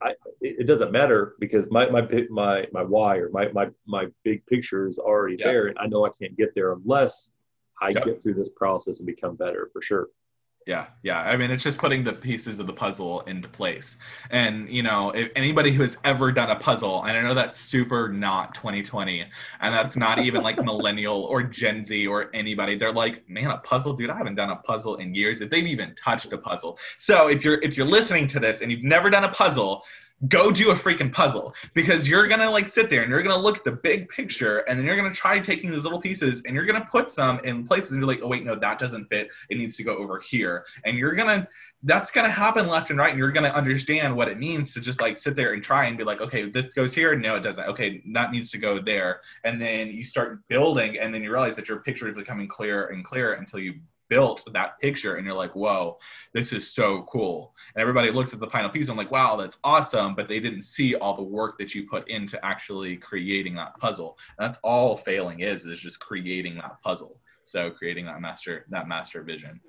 I, 0.02 0.14
it, 0.42 0.68
doesn't 0.68 0.92
matter 0.92 1.36
because 1.40 1.72
my 1.72 1.90
my 1.90 2.02
my 2.30 2.68
my 2.72 2.84
why 2.84 3.18
or 3.18 3.30
my 3.30 3.48
my 3.54 3.70
my 3.88 4.08
big 4.24 4.46
picture 4.46 4.88
is 4.88 5.00
already 5.00 5.38
yeah. 5.40 5.48
there, 5.48 5.68
and 5.68 5.78
I 5.80 5.88
know 5.88 6.06
I 6.06 6.10
can't 6.22 6.36
get 6.38 6.54
there 6.54 6.74
unless 6.74 7.30
I 7.82 7.90
yeah. 7.90 8.04
get 8.04 8.22
through 8.22 8.36
this 8.36 8.50
process 8.50 9.00
and 9.00 9.08
become 9.08 9.36
better 9.36 9.70
for 9.72 9.82
sure. 9.82 10.10
Yeah, 10.66 10.88
yeah. 11.04 11.22
I 11.22 11.38
mean, 11.38 11.52
it's 11.52 11.64
just 11.64 11.78
putting 11.78 12.04
the 12.04 12.12
pieces 12.14 12.58
of 12.58 12.66
the 12.66 12.74
puzzle 12.74 13.22
into 13.22 13.48
place. 13.48 13.98
And, 14.32 14.68
you 14.68 14.82
know, 14.82 15.12
if 15.12 15.30
anybody 15.36 15.72
who 15.72 15.84
has 15.84 15.96
ever 16.04 16.32
done 16.32 16.50
a 16.50 16.56
puzzle, 16.56 17.04
and 17.04 17.16
I 17.16 17.22
know 17.22 17.36
that's 17.36 17.60
super 17.60 18.10
not 18.10 18.56
2020, 18.56 19.22
and 19.22 19.74
that's 19.76 19.96
not 19.96 20.18
even 20.18 20.42
like 20.42 20.58
millennial 20.64 21.26
or 21.26 21.44
Gen 21.44 21.84
Z 21.84 22.08
or 22.08 22.32
anybody, 22.34 22.76
they're 22.76 22.92
like, 22.92 23.30
man, 23.30 23.52
a 23.52 23.60
puzzle, 23.60 23.94
dude, 23.94 24.10
I 24.10 24.18
haven't 24.18 24.36
done 24.36 24.50
a 24.50 24.56
puzzle 24.56 24.96
in 24.96 25.14
years. 25.14 25.42
If 25.42 25.52
they've 25.52 25.68
even 25.68 25.94
touched 25.94 26.34
a 26.34 26.38
puzzle. 26.38 26.80
So 26.98 27.28
if 27.28 27.44
you're 27.46 27.62
if 27.62 27.78
you're 27.78 27.86
listening 27.86 28.26
to 28.28 28.40
this 28.40 28.62
and 28.62 28.72
you've 28.72 28.84
never 28.84 29.12
done 29.12 29.24
a 29.24 29.30
puzzle, 29.30 29.84
go 30.28 30.50
do 30.52 30.72
a 30.72 30.76
freaking 30.76 31.12
puzzle. 31.12 31.54
Because 31.74 32.08
you're 32.08 32.28
gonna 32.28 32.50
like 32.50 32.68
sit 32.70 32.90
there 32.90 33.02
and 33.02 33.10
you're 33.10 33.22
gonna 33.22 33.42
look 33.42 33.58
at 33.58 33.64
the 33.64 33.72
big 33.72 34.08
picture 34.10 34.60
and 34.60 34.78
then 34.80 34.86
you're 34.86 34.96
gonna 34.96 35.14
try 35.14 35.40
taking 35.40 35.72
these 35.72 35.84
little 35.84 36.00
pieces 36.00 36.42
and 36.46 36.56
you're 36.56 36.66
gonna 36.66 36.88
put 36.90 37.12
some 37.12 37.40
in 37.40 37.66
places 37.66 37.92
and 37.92 38.00
you're 38.00 38.08
like 38.08 38.22
oh 38.24 38.28
wait 38.28 38.46
no 38.46 38.56
that 38.56 38.80
doesn't 38.80 39.06
fit. 39.06 39.30
It 39.50 39.58
needs 39.58 39.76
to 39.78 39.84
go 39.84 39.96
over 39.96 40.20
here. 40.20 40.66
And 40.86 40.98
you're 40.98 41.16
gonna 41.16 41.48
that's 41.84 42.12
gonna 42.12 42.30
happen 42.30 42.68
left 42.68 42.90
and 42.90 43.00
right 43.00 43.12
and 43.12 43.20
you're 43.20 43.32
gonna 43.32 43.50
understand 43.50 44.16
what 44.16 44.28
it 44.28 44.40
means 44.40 44.74
to 44.74 44.82
just 44.82 45.02
like 45.02 45.18
sit 45.18 45.36
there 45.36 45.54
and 45.54 45.62
try 45.62 45.86
and 45.86 45.98
be 45.98 46.04
like 46.04 46.22
okay 46.22 46.50
this 46.50 46.74
goes 46.74 46.94
here. 46.94 47.16
No 47.16 47.36
it 47.36 47.44
doesn't. 47.44 47.68
Okay 47.68 48.02
that 48.14 48.32
needs 48.32 48.50
to 48.52 48.58
go 48.58 48.80
there. 48.80 49.22
And 49.44 49.60
then 49.60 49.90
you 49.90 50.04
start 50.04 50.48
building 50.48 50.98
and 50.98 51.14
then 51.14 51.24
you 51.24 51.32
realize 51.32 51.56
that 51.58 51.68
your 51.68 51.80
picture 51.80 52.08
is 52.08 52.16
becoming 52.16 52.48
clearer 52.48 52.86
and 52.86 53.04
clearer 53.04 53.34
until 53.34 53.60
you 53.60 53.76
built 54.10 54.48
that 54.54 54.80
picture 54.80 55.16
and 55.16 55.26
you're 55.26 55.36
like 55.36 55.56
whoa 55.56 55.98
this 56.36 56.52
is 56.52 56.70
so 56.70 57.04
cool. 57.04 57.56
And 57.74 57.82
everybody 57.82 58.12
looks 58.12 58.34
at 58.34 58.42
the 58.42 58.50
final 58.50 58.70
piece 58.70 58.90
and 58.90 58.92
I'm 58.92 58.98
like 58.98 59.12
wow 59.12 59.38
that's 59.38 59.58
awesome 59.64 60.16
but 60.16 60.28
they 60.28 60.42
didn't 60.42 60.64
see 60.64 60.94
all 60.96 61.16
the 61.16 61.24
work 61.24 61.58
that 61.60 61.74
you 61.74 61.88
put 61.88 62.08
into 62.10 62.44
actually 62.46 62.98
creating 62.98 63.56
that 63.56 63.80
puzzle. 63.80 64.18
And 64.38 64.46
that's 64.46 64.60
all 64.64 64.98
failing 64.98 65.40
is 65.40 65.66
is 65.66 65.80
just 65.80 66.00
creating 66.00 66.56
that 66.56 66.82
puzzle. 66.82 67.22
So 67.42 67.72
creating 67.72 68.06
that 68.08 68.20
master 68.20 68.66
that 68.70 68.90
master 68.90 69.24
vision. 69.24 69.62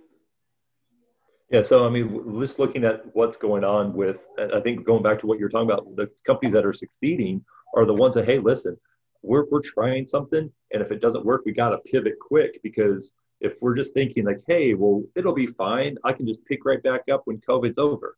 Yeah 1.51 1.63
so 1.63 1.87
i 1.87 1.89
mean 1.89 2.41
just 2.41 2.59
looking 2.59 2.85
at 2.85 3.05
what's 3.15 3.37
going 3.37 3.63
on 3.63 3.95
with 3.95 4.19
i 4.53 4.61
think 4.61 4.85
going 4.85 5.05
back 5.05 5.21
to 5.21 5.27
what 5.29 5.39
you're 5.39 5.49
talking 5.49 5.71
about 5.71 5.95
the 5.95 6.11
companies 6.27 6.53
that 6.53 6.67
are 6.67 6.73
succeeding 6.73 7.45
are 7.77 7.87
the 7.87 7.95
ones 7.95 8.17
that 8.17 8.25
hey 8.25 8.41
listen 8.41 8.77
we're, 9.23 9.47
we're 9.51 9.63
trying 9.63 10.07
something 10.07 10.51
and 10.73 10.83
if 10.83 10.91
it 10.91 11.01
doesn't 11.01 11.25
work 11.25 11.43
we 11.47 11.53
got 11.53 11.71
to 11.71 11.79
pivot 11.79 12.15
quick 12.21 12.61
because 12.65 13.13
if 13.41 13.55
we're 13.61 13.77
just 13.77 13.95
thinking 13.95 14.25
like, 14.25 14.43
hey, 14.47 14.75
well, 14.75 15.03
it'll 15.15 15.35
be 15.35 15.47
fine. 15.47 15.97
I 16.05 16.13
can 16.13 16.27
just 16.27 16.45
pick 16.45 16.65
right 16.65 16.83
back 16.83 17.03
up 17.13 17.23
when 17.25 17.39
COVID's 17.39 17.79
over. 17.79 18.17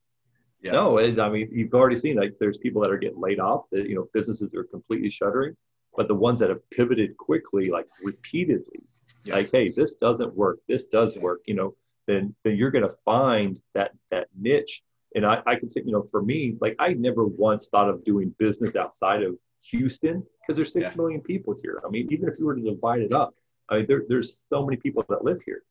Yeah. 0.61 0.73
No, 0.73 0.99
I 0.99 1.29
mean, 1.29 1.49
you've 1.53 1.75
already 1.75 1.97
seen 1.97 2.17
like 2.17 2.35
there's 2.41 2.59
people 2.59 2.83
that 2.83 2.91
are 2.91 2.99
getting 2.99 3.21
laid 3.21 3.39
off. 3.39 3.67
That 3.71 3.89
you 3.89 3.95
know, 3.95 4.09
businesses 4.13 4.53
are 4.55 4.65
completely 4.65 5.11
shuttering. 5.11 5.57
But 5.97 6.09
the 6.09 6.15
ones 6.15 6.39
that 6.41 6.51
have 6.51 6.69
pivoted 6.71 7.17
quickly, 7.17 7.71
like 7.71 7.87
repeatedly, 8.03 8.83
yeah. 9.25 9.35
like, 9.35 9.51
hey, 9.53 9.69
this 9.71 9.95
doesn't 9.95 10.35
work. 10.37 10.59
This 10.69 10.85
does 10.85 11.17
work. 11.17 11.41
You 11.47 11.55
know, 11.55 11.75
then 12.07 12.35
then 12.45 12.57
you're 12.57 12.71
going 12.71 12.87
to 12.87 12.95
find 13.05 13.61
that 13.75 13.93
that 14.11 14.29
niche. 14.37 14.83
And 15.15 15.25
I, 15.25 15.41
I 15.47 15.55
can 15.57 15.71
say, 15.71 15.83
you 15.85 15.93
know, 15.93 16.07
for 16.11 16.23
me, 16.23 16.57
like 16.61 16.77
I 16.79 16.93
never 16.93 17.25
once 17.27 17.69
thought 17.69 17.89
of 17.89 18.05
doing 18.05 18.35
business 18.39 18.77
outside 18.77 19.23
of 19.23 19.37
Houston 19.71 20.25
because 20.41 20.57
there's 20.57 20.73
six 20.73 20.89
yeah. 20.91 20.97
million 20.97 21.21
people 21.21 21.55
here. 21.63 21.81
I 21.87 21.89
mean, 21.89 22.09
even 22.11 22.29
if 22.29 22.39
you 22.39 22.47
were 22.47 22.57
to 22.57 22.63
divide 22.63 23.01
it 23.01 23.13
up, 23.13 23.35
I 23.71 23.77
mean, 23.77 23.87
there, 23.89 24.03
there's 24.09 24.45
so 24.49 24.65
many 24.65 24.77
people 24.77 25.05
that 25.09 25.25
live 25.25 25.41
here, 25.45 25.63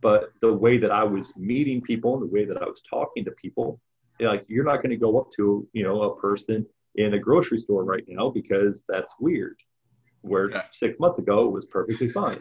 but 0.00 0.30
the 0.40 0.52
way 0.52 0.78
that 0.78 0.90
I 0.90 1.04
was 1.04 1.36
meeting 1.36 1.80
people 1.80 2.14
and 2.14 2.22
the 2.22 2.32
way 2.32 2.44
that 2.44 2.62
I 2.62 2.64
was 2.64 2.82
talking 2.88 3.24
to 3.24 3.30
people, 3.32 3.80
you 4.18 4.26
know, 4.26 4.32
like 4.32 4.44
you're 4.48 4.64
not 4.64 4.76
going 4.76 4.90
to 4.90 4.96
go 4.96 5.18
up 5.18 5.28
to 5.36 5.66
you 5.72 5.82
know 5.82 6.02
a 6.02 6.20
person 6.20 6.66
in 6.96 7.14
a 7.14 7.18
grocery 7.18 7.58
store 7.58 7.84
right 7.84 8.04
now 8.08 8.30
because 8.30 8.84
that's 8.88 9.12
weird. 9.20 9.56
Where 10.22 10.50
yeah. 10.50 10.62
six 10.72 10.98
months 10.98 11.18
ago 11.18 11.46
it 11.46 11.52
was 11.52 11.64
perfectly 11.66 12.08
fine. 12.08 12.38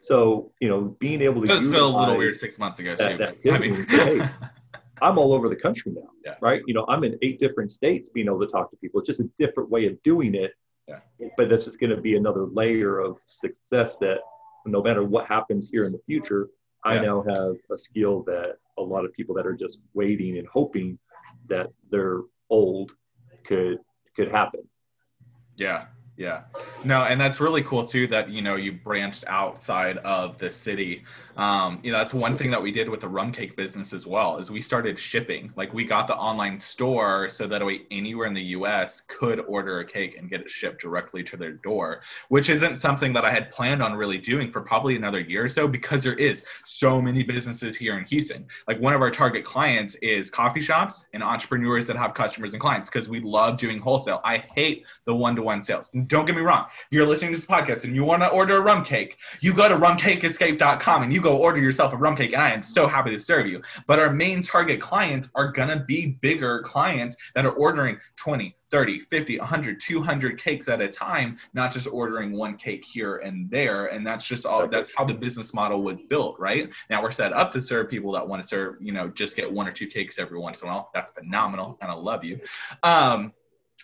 So 0.00 0.52
you 0.60 0.68
know, 0.68 0.96
being 1.00 1.22
able 1.22 1.42
to. 1.42 1.50
It 1.50 1.54
was 1.54 1.68
still 1.68 1.96
a 1.96 1.98
little 1.98 2.16
weird 2.16 2.36
six 2.36 2.58
months 2.58 2.78
ago 2.78 2.94
that. 2.96 3.18
That 3.18 3.52
I 3.52 3.58
mean, 3.58 3.86
hey, 3.88 4.20
I'm 5.02 5.18
all 5.18 5.32
over 5.32 5.48
the 5.48 5.56
country 5.56 5.92
now, 5.92 6.08
yeah. 6.24 6.34
right? 6.40 6.62
You 6.66 6.74
know, 6.74 6.86
I'm 6.88 7.04
in 7.04 7.18
eight 7.22 7.38
different 7.38 7.70
states 7.70 8.08
being 8.10 8.26
able 8.26 8.40
to 8.40 8.46
talk 8.46 8.70
to 8.70 8.76
people. 8.76 9.00
It's 9.00 9.08
just 9.08 9.20
a 9.20 9.28
different 9.38 9.70
way 9.70 9.86
of 9.86 10.02
doing 10.02 10.34
it. 10.34 10.52
Yeah. 10.88 11.00
But 11.36 11.48
that's 11.48 11.64
just 11.64 11.80
going 11.80 11.90
to 11.90 12.00
be 12.00 12.16
another 12.16 12.46
layer 12.46 13.00
of 13.00 13.18
success 13.26 13.96
that 13.98 14.18
no 14.66 14.82
matter 14.82 15.04
what 15.04 15.26
happens 15.26 15.68
here 15.70 15.84
in 15.84 15.92
the 15.92 16.00
future, 16.06 16.48
I 16.84 16.98
now 17.00 17.24
have 17.28 17.56
a 17.70 17.78
skill 17.78 18.22
that 18.24 18.58
a 18.78 18.82
lot 18.82 19.04
of 19.04 19.12
people 19.12 19.34
that 19.34 19.46
are 19.46 19.54
just 19.54 19.80
waiting 19.94 20.38
and 20.38 20.46
hoping 20.46 20.98
that 21.48 21.70
they're 21.90 22.20
old 22.50 22.92
could 23.44 23.78
could 24.14 24.30
happen. 24.30 24.60
Yeah, 25.56 25.86
yeah. 26.16 26.42
No, 26.84 27.02
and 27.02 27.20
that's 27.20 27.40
really 27.40 27.62
cool 27.62 27.84
too 27.84 28.06
that 28.08 28.28
you 28.28 28.42
know 28.42 28.56
you 28.56 28.72
branched 28.72 29.24
outside 29.26 29.98
of 29.98 30.38
the 30.38 30.50
city. 30.50 31.04
Um, 31.36 31.80
you 31.82 31.92
know, 31.92 31.98
that's 31.98 32.14
one 32.14 32.36
thing 32.36 32.50
that 32.50 32.62
we 32.62 32.72
did 32.72 32.88
with 32.88 33.00
the 33.00 33.08
rum 33.08 33.30
cake 33.30 33.56
business 33.56 33.92
as 33.92 34.06
well, 34.06 34.38
is 34.38 34.50
we 34.50 34.62
started 34.62 34.98
shipping. 34.98 35.52
Like 35.56 35.72
we 35.74 35.84
got 35.84 36.06
the 36.06 36.16
online 36.16 36.58
store 36.58 37.28
so 37.28 37.46
that 37.46 37.64
way 37.64 37.82
anywhere 37.90 38.26
in 38.26 38.34
the 38.34 38.42
US 38.42 39.02
could 39.02 39.40
order 39.40 39.80
a 39.80 39.84
cake 39.84 40.16
and 40.16 40.30
get 40.30 40.40
it 40.40 40.50
shipped 40.50 40.80
directly 40.80 41.22
to 41.24 41.36
their 41.36 41.52
door, 41.52 42.00
which 42.28 42.48
isn't 42.48 42.78
something 42.78 43.12
that 43.12 43.24
I 43.24 43.30
had 43.30 43.50
planned 43.50 43.82
on 43.82 43.94
really 43.94 44.18
doing 44.18 44.50
for 44.50 44.62
probably 44.62 44.96
another 44.96 45.20
year 45.20 45.44
or 45.44 45.48
so 45.48 45.68
because 45.68 46.02
there 46.02 46.14
is 46.14 46.44
so 46.64 47.02
many 47.02 47.22
businesses 47.22 47.76
here 47.76 47.98
in 47.98 48.04
Houston. 48.06 48.46
Like 48.66 48.80
one 48.80 48.94
of 48.94 49.02
our 49.02 49.10
target 49.10 49.44
clients 49.44 49.94
is 49.96 50.30
coffee 50.30 50.60
shops 50.60 51.06
and 51.12 51.22
entrepreneurs 51.22 51.86
that 51.86 51.96
have 51.96 52.14
customers 52.14 52.52
and 52.52 52.60
clients 52.60 52.88
because 52.88 53.08
we 53.08 53.20
love 53.20 53.58
doing 53.58 53.78
wholesale. 53.78 54.20
I 54.24 54.38
hate 54.38 54.86
the 55.04 55.14
one-to-one 55.14 55.62
sales. 55.62 55.90
Don't 56.06 56.24
get 56.24 56.34
me 56.34 56.42
wrong. 56.42 56.66
You're 56.90 57.06
listening 57.06 57.32
to 57.32 57.38
this 57.38 57.46
podcast 57.46 57.84
and 57.84 57.94
you 57.94 58.04
want 58.04 58.22
to 58.22 58.28
order 58.28 58.56
a 58.56 58.60
rum 58.60 58.84
cake, 58.84 59.18
you 59.40 59.52
go 59.52 59.68
to 59.68 59.76
rumcakeescape.com 59.76 61.02
and 61.02 61.12
you 61.12 61.20
go 61.26 61.36
order 61.36 61.60
yourself 61.60 61.92
a 61.92 61.96
rum 61.96 62.14
cake, 62.14 62.32
and 62.32 62.40
I 62.40 62.52
am 62.52 62.62
so 62.62 62.86
happy 62.86 63.10
to 63.10 63.20
serve 63.20 63.48
you. 63.48 63.60
But 63.88 63.98
our 63.98 64.12
main 64.12 64.42
target 64.42 64.80
clients 64.80 65.28
are 65.34 65.50
going 65.50 65.68
to 65.68 65.84
be 65.84 66.18
bigger 66.20 66.62
clients 66.62 67.16
that 67.34 67.44
are 67.44 67.52
ordering 67.52 67.98
20, 68.14 68.56
30, 68.70 69.00
50, 69.00 69.38
100, 69.38 69.80
200 69.80 70.40
cakes 70.40 70.68
at 70.68 70.80
a 70.80 70.88
time, 70.88 71.36
not 71.52 71.72
just 71.72 71.88
ordering 71.88 72.30
one 72.32 72.56
cake 72.56 72.84
here 72.84 73.16
and 73.16 73.50
there. 73.50 73.86
And 73.86 74.06
that's 74.06 74.24
just 74.24 74.46
all, 74.46 74.68
that's 74.68 74.90
how 74.96 75.04
the 75.04 75.14
business 75.14 75.52
model 75.52 75.82
was 75.82 76.00
built, 76.00 76.38
right? 76.38 76.72
Now 76.90 77.02
we're 77.02 77.10
set 77.10 77.32
up 77.32 77.50
to 77.52 77.60
serve 77.60 77.90
people 77.90 78.12
that 78.12 78.26
want 78.26 78.40
to 78.40 78.46
serve, 78.46 78.76
you 78.80 78.92
know, 78.92 79.08
just 79.08 79.34
get 79.34 79.52
one 79.52 79.66
or 79.66 79.72
two 79.72 79.88
cakes 79.88 80.20
every 80.20 80.38
once 80.38 80.62
in 80.62 80.68
a 80.68 80.70
while. 80.72 80.90
That's 80.94 81.10
phenomenal. 81.10 81.76
And 81.80 81.90
I 81.90 81.94
love 81.94 82.22
you. 82.22 82.38
Um, 82.84 83.32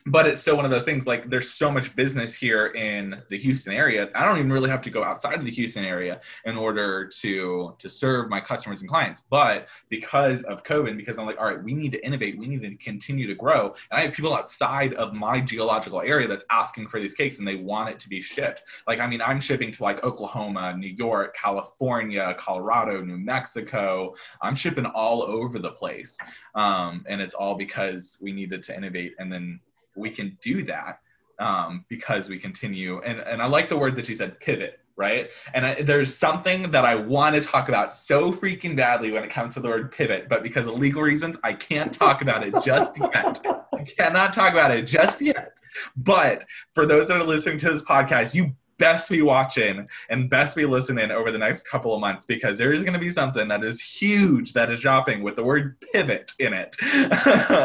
but 0.07 0.27
it's 0.27 0.41
still 0.41 0.57
one 0.57 0.65
of 0.65 0.71
those 0.71 0.85
things 0.85 1.07
like 1.07 1.29
there's 1.29 1.51
so 1.51 1.71
much 1.71 1.95
business 1.95 2.35
here 2.35 2.69
in 2.69 3.23
the 3.29 3.37
Houston 3.37 3.73
area. 3.73 4.11
I 4.15 4.25
don't 4.25 4.39
even 4.39 4.53
really 4.53 4.71
have 4.71 4.83
to 4.83 4.91
go 4.91 5.05
outside 5.05 5.39
of 5.39 5.45
the 5.45 5.51
Houston 5.51 5.85
area 5.85 6.21
in 6.45 6.57
order 6.57 7.07
to 7.07 7.75
to 7.79 7.89
serve 7.89 8.29
my 8.29 8.41
customers 8.41 8.81
and 8.81 8.91
clients. 8.91 9.23
But 9.31 9.69
because 9.91 10.43
of 10.45 10.65
COVID, 10.65 10.97
because 10.97 11.19
I'm 11.19 11.27
like, 11.27 11.39
all 11.39 11.47
right, 11.47 11.63
we 11.63 11.75
need 11.75 11.93
to 11.93 12.05
innovate, 12.05 12.37
we 12.37 12.47
need 12.49 12.63
to 12.63 12.75
continue 12.77 13.27
to 13.27 13.35
grow. 13.35 13.67
And 13.67 14.01
I 14.01 14.01
have 14.01 14.13
people 14.13 14.35
outside 14.35 14.95
of 14.95 15.15
my 15.15 15.41
geological 15.41 16.01
area 16.01 16.27
that's 16.27 16.45
asking 16.51 16.89
for 16.89 16.99
these 16.99 17.15
cakes 17.15 17.39
and 17.39 17.47
they 17.47 17.57
want 17.57 17.91
it 17.91 18.01
to 18.01 18.09
be 18.09 18.21
shipped. 18.21 18.65
Like, 18.89 18.99
I 18.99 19.07
mean, 19.07 19.23
I'm 19.23 19.41
shipping 19.41 19.71
to 19.73 19.83
like 19.83 20.03
Oklahoma, 20.05 20.75
New 20.77 20.89
York, 20.89 21.37
California, 21.37 22.35
Colorado, 22.39 23.03
New 23.03 23.19
Mexico. 23.19 24.15
I'm 24.41 24.57
shipping 24.57 24.87
all 24.87 25.23
over 25.23 25.59
the 25.59 25.71
place. 25.71 26.19
Um, 26.55 27.05
and 27.09 27.21
it's 27.21 27.35
all 27.35 27.55
because 27.55 28.17
we 28.21 28.33
needed 28.33 28.63
to 28.65 28.77
innovate 28.77 29.15
and 29.19 29.33
then 29.33 29.61
we 29.97 30.11
can 30.11 30.39
do 30.43 30.63
that 30.65 31.01
um, 31.39 31.85
because 31.89 32.29
we 32.29 32.39
continue. 32.39 33.01
And, 33.01 33.21
and 33.21 33.43
I 33.43 33.47
like 33.47 33.69
the 33.69 33.77
word 33.77 33.97
that 33.97 34.09
you 34.09 34.15
said, 34.15 34.39
pivot, 34.41 34.81
right? 34.97 35.31
And 35.55 35.67
I, 35.67 35.83
there's 35.83 36.15
something 36.15 36.71
that 36.71 36.85
I 36.85 36.95
want 36.95 37.35
to 37.35 37.41
talk 37.41 37.69
about 37.69 37.97
so 37.97 38.33
freaking 38.33 38.77
badly 38.77 39.11
when 39.11 39.25
it 39.25 39.31
comes 39.31 39.55
to 39.55 39.61
the 39.61 39.69
word 39.69 39.91
pivot, 39.91 40.29
but 40.29 40.43
because 40.43 40.67
of 40.67 40.75
legal 40.75 41.03
reasons, 41.03 41.37
I 41.43 41.55
can't 41.55 41.93
talk 41.93 42.23
about 42.23 42.47
it 42.47 42.55
just 42.63 42.99
yet. 42.99 43.45
I 43.73 43.83
cannot 43.83 44.33
talk 44.33 44.53
about 44.53 44.71
it 44.71 44.87
just 44.87 45.21
yet. 45.21 45.59
But 45.97 46.45
for 46.75 46.87
those 46.87 47.09
that 47.09 47.17
are 47.17 47.25
listening 47.25 47.59
to 47.59 47.73
this 47.73 47.83
podcast, 47.83 48.35
you 48.35 48.55
best 48.83 49.09
be 49.09 49.23
watching 49.23 49.89
and 50.11 50.29
best 50.29 50.57
be 50.57 50.67
listening 50.67 51.11
over 51.11 51.31
the 51.31 51.39
next 51.39 51.63
couple 51.69 51.95
of 51.95 52.01
months 52.01 52.25
because 52.25 52.59
there 52.59 52.73
is 52.73 52.83
going 52.83 52.93
to 52.95 52.99
be 52.99 53.11
something 53.11 53.47
that 53.49 53.63
is 53.63 53.81
huge 53.81 54.53
that 54.53 54.71
is 54.71 54.81
dropping 54.81 55.23
with 55.23 55.37
the 55.37 55.43
word 55.43 55.81
pivot 55.93 56.33
in 56.39 56.53
it. 56.53 56.77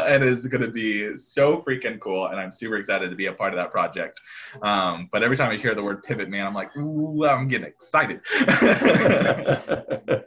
And 0.08 0.23
is 0.23 0.47
going 0.47 0.62
to 0.62 0.69
be 0.69 1.15
so 1.15 1.62
freaking 1.62 1.99
cool 1.99 2.27
and 2.27 2.39
i'm 2.39 2.51
super 2.51 2.77
excited 2.77 3.10
to 3.10 3.15
be 3.15 3.25
a 3.27 3.34
part 3.34 3.53
of 3.53 3.58
that 3.58 3.71
project. 3.71 4.21
Um, 4.62 5.10
but 5.12 5.23
every 5.23 5.36
time 5.38 5.51
i 5.51 5.58
hear 5.58 5.73
the 5.75 5.84
word 5.84 6.03
pivot 6.03 6.30
man 6.30 6.45
i'm 6.45 6.53
like 6.53 6.75
ooh 6.77 7.25
i'm 7.25 7.47
getting 7.47 7.67
excited. 7.67 8.21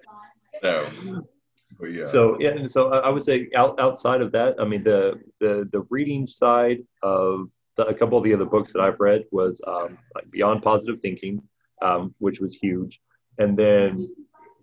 So 0.62 0.90
yeah. 1.88 2.04
So 2.04 2.36
yeah, 2.38 2.50
and 2.50 2.70
so 2.70 2.92
I 2.92 3.08
would 3.08 3.22
say 3.22 3.48
out, 3.56 3.80
outside 3.80 4.20
of 4.20 4.32
that, 4.32 4.56
I 4.58 4.64
mean 4.64 4.84
the 4.84 5.20
the 5.40 5.68
the 5.72 5.80
reading 5.88 6.26
side 6.26 6.80
of 7.02 7.48
a 7.88 7.94
couple 7.94 8.18
of 8.18 8.24
the 8.24 8.34
other 8.34 8.44
books 8.44 8.72
that 8.72 8.80
I've 8.80 9.00
read 9.00 9.24
was 9.30 9.60
um, 9.66 9.98
like 10.14 10.30
Beyond 10.30 10.62
Positive 10.62 11.00
Thinking, 11.00 11.42
um, 11.82 12.14
which 12.18 12.40
was 12.40 12.54
huge, 12.54 13.00
and 13.38 13.56
then 13.56 14.08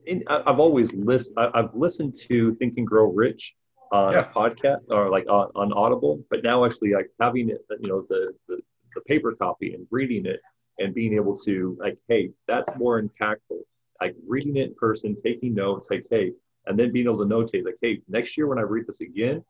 in, 0.06 0.24
I've 0.28 0.60
always 0.60 0.94
list 0.94 1.34
I've 1.38 1.74
listened 1.74 2.18
to 2.30 2.56
Think 2.56 2.78
and 2.78 2.88
Grow 2.88 3.12
Rich 3.12 3.56
on 3.92 4.14
yeah. 4.14 4.20
a 4.20 4.26
podcast 4.26 4.82
or 4.90 5.10
like 5.10 5.28
on, 5.30 5.50
on, 5.56 5.72
Audible, 5.74 6.24
but 6.30 6.44
now 6.44 6.66
actually 6.66 6.94
like 6.94 7.10
having 7.22 7.50
it, 7.50 7.60
you 7.82 7.90
know, 7.90 8.06
the, 8.10 8.34
the 8.48 8.60
the 8.96 9.02
paper 9.02 9.34
copy 9.34 9.74
and 9.74 9.88
reading 9.92 10.26
it 10.26 10.42
and 10.80 10.94
being 10.94 11.14
able 11.14 11.38
to 11.38 11.78
like, 11.80 11.98
hey, 12.08 12.32
that's 12.48 12.70
more 12.78 13.02
impactful. 13.02 13.60
Like 14.02 14.16
reading 14.28 14.58
it 14.58 14.70
in 14.70 14.76
person, 14.76 15.16
taking 15.24 15.54
notes, 15.54 15.88
like, 15.90 16.06
hey, 16.10 16.34
and 16.66 16.78
then 16.78 16.92
being 16.92 17.06
able 17.06 17.20
to 17.20 17.26
notate 17.26 17.66
like, 17.66 17.78
hey, 17.82 18.02
next 18.08 18.38
year 18.38 18.48
when 18.48 18.60
I 18.60 18.62
read 18.62 18.86
this 18.88 19.02
again, 19.02 19.44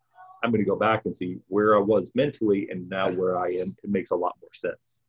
I'm 0.44 0.52
going 0.52 0.64
to 0.64 0.70
go 0.70 0.76
back 0.76 1.06
and 1.06 1.16
see 1.16 1.38
where 1.48 1.76
I 1.76 1.80
was 1.80 2.12
mentally 2.16 2.68
and 2.70 2.90
now 2.90 3.12
where 3.12 3.38
I 3.38 3.50
am. 3.54 3.76
It 3.84 3.90
makes 3.90 4.12
a 4.12 4.16
lot 4.16 4.36
more 4.42 4.54
sense. 4.54 5.02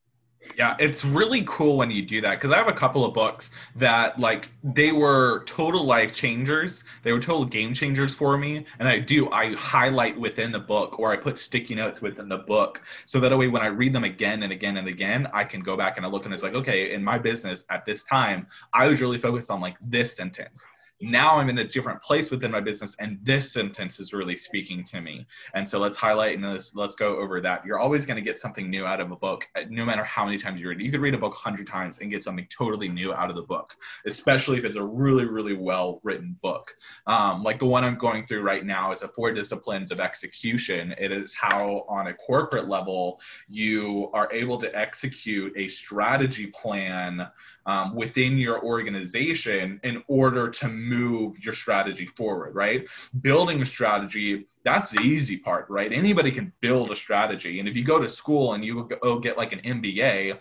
Yeah, 0.56 0.76
it's 0.78 1.04
really 1.04 1.42
cool 1.46 1.76
when 1.76 1.90
you 1.90 2.02
do 2.02 2.20
that 2.20 2.36
because 2.36 2.52
I 2.52 2.56
have 2.56 2.68
a 2.68 2.72
couple 2.72 3.04
of 3.04 3.12
books 3.12 3.50
that 3.76 4.18
like 4.18 4.48
they 4.62 4.92
were 4.92 5.44
total 5.44 5.84
life 5.84 6.12
changers. 6.12 6.84
They 7.02 7.12
were 7.12 7.20
total 7.20 7.44
game 7.44 7.74
changers 7.74 8.14
for 8.14 8.38
me, 8.38 8.64
and 8.78 8.88
I 8.88 8.98
do 8.98 9.30
I 9.30 9.52
highlight 9.54 10.18
within 10.18 10.52
the 10.52 10.60
book 10.60 10.98
or 10.98 11.12
I 11.12 11.16
put 11.16 11.38
sticky 11.38 11.74
notes 11.74 12.00
within 12.00 12.28
the 12.28 12.38
book 12.38 12.82
so 13.04 13.20
that 13.20 13.36
way 13.36 13.48
when 13.48 13.62
I 13.62 13.66
read 13.66 13.92
them 13.92 14.04
again 14.04 14.42
and 14.42 14.52
again 14.52 14.76
and 14.76 14.88
again, 14.88 15.28
I 15.32 15.44
can 15.44 15.60
go 15.60 15.76
back 15.76 15.96
and 15.96 16.06
I 16.06 16.08
look 16.08 16.24
and 16.24 16.32
it's 16.32 16.42
like 16.42 16.54
okay, 16.54 16.92
in 16.92 17.04
my 17.04 17.18
business 17.18 17.64
at 17.68 17.84
this 17.84 18.04
time, 18.04 18.46
I 18.72 18.86
was 18.86 19.00
really 19.00 19.18
focused 19.18 19.50
on 19.50 19.60
like 19.60 19.76
this 19.80 20.16
sentence 20.16 20.64
now 21.00 21.36
I'm 21.36 21.48
in 21.48 21.58
a 21.58 21.64
different 21.64 22.02
place 22.02 22.30
within 22.30 22.50
my 22.50 22.60
business, 22.60 22.96
and 22.98 23.18
this 23.22 23.52
sentence 23.52 24.00
is 24.00 24.12
really 24.12 24.36
speaking 24.36 24.82
to 24.84 25.00
me. 25.00 25.26
And 25.54 25.68
so 25.68 25.78
let's 25.78 25.96
highlight 25.96 26.36
and 26.36 26.44
let's, 26.44 26.74
let's 26.74 26.96
go 26.96 27.16
over 27.18 27.40
that. 27.40 27.64
You're 27.64 27.78
always 27.78 28.04
going 28.04 28.16
to 28.16 28.22
get 28.22 28.38
something 28.38 28.68
new 28.68 28.84
out 28.84 29.00
of 29.00 29.10
a 29.12 29.16
book, 29.16 29.48
uh, 29.54 29.62
no 29.68 29.84
matter 29.84 30.02
how 30.02 30.24
many 30.24 30.38
times 30.38 30.60
you 30.60 30.68
read 30.68 30.80
it. 30.80 30.84
You 30.84 30.90
could 30.90 31.00
read 31.00 31.14
a 31.14 31.18
book 31.18 31.32
100 31.32 31.66
times 31.66 31.98
and 31.98 32.10
get 32.10 32.22
something 32.22 32.46
totally 32.50 32.88
new 32.88 33.12
out 33.12 33.30
of 33.30 33.36
the 33.36 33.42
book, 33.42 33.76
especially 34.06 34.58
if 34.58 34.64
it's 34.64 34.76
a 34.76 34.84
really, 34.84 35.24
really 35.24 35.54
well 35.54 36.00
written 36.02 36.36
book. 36.42 36.74
Um, 37.06 37.42
like 37.42 37.60
the 37.60 37.66
one 37.66 37.84
I'm 37.84 37.96
going 37.96 38.26
through 38.26 38.42
right 38.42 38.64
now 38.64 38.90
is 38.90 39.00
The 39.00 39.08
Four 39.08 39.32
Disciplines 39.32 39.92
of 39.92 40.00
Execution. 40.00 40.94
It 40.98 41.12
is 41.12 41.32
how, 41.32 41.84
on 41.88 42.08
a 42.08 42.14
corporate 42.14 42.68
level, 42.68 43.20
you 43.46 44.10
are 44.14 44.28
able 44.32 44.58
to 44.58 44.76
execute 44.76 45.52
a 45.56 45.68
strategy 45.68 46.48
plan 46.48 47.28
um, 47.66 47.94
within 47.94 48.38
your 48.38 48.64
organization 48.64 49.78
in 49.84 50.02
order 50.08 50.48
to 50.48 50.68
move 50.88 51.38
your 51.44 51.54
strategy 51.54 52.06
forward, 52.06 52.54
right? 52.54 52.86
Building 53.20 53.62
a 53.62 53.66
strategy, 53.66 54.46
that's 54.62 54.90
the 54.90 55.00
easy 55.00 55.36
part, 55.36 55.68
right? 55.68 55.92
Anybody 55.92 56.30
can 56.30 56.52
build 56.60 56.90
a 56.90 56.96
strategy. 56.96 57.60
And 57.60 57.68
if 57.68 57.76
you 57.76 57.84
go 57.84 58.00
to 58.00 58.08
school 58.08 58.54
and 58.54 58.64
you 58.64 58.88
go 59.02 59.18
get 59.18 59.36
like 59.36 59.52
an 59.52 59.60
MBA, 59.60 60.38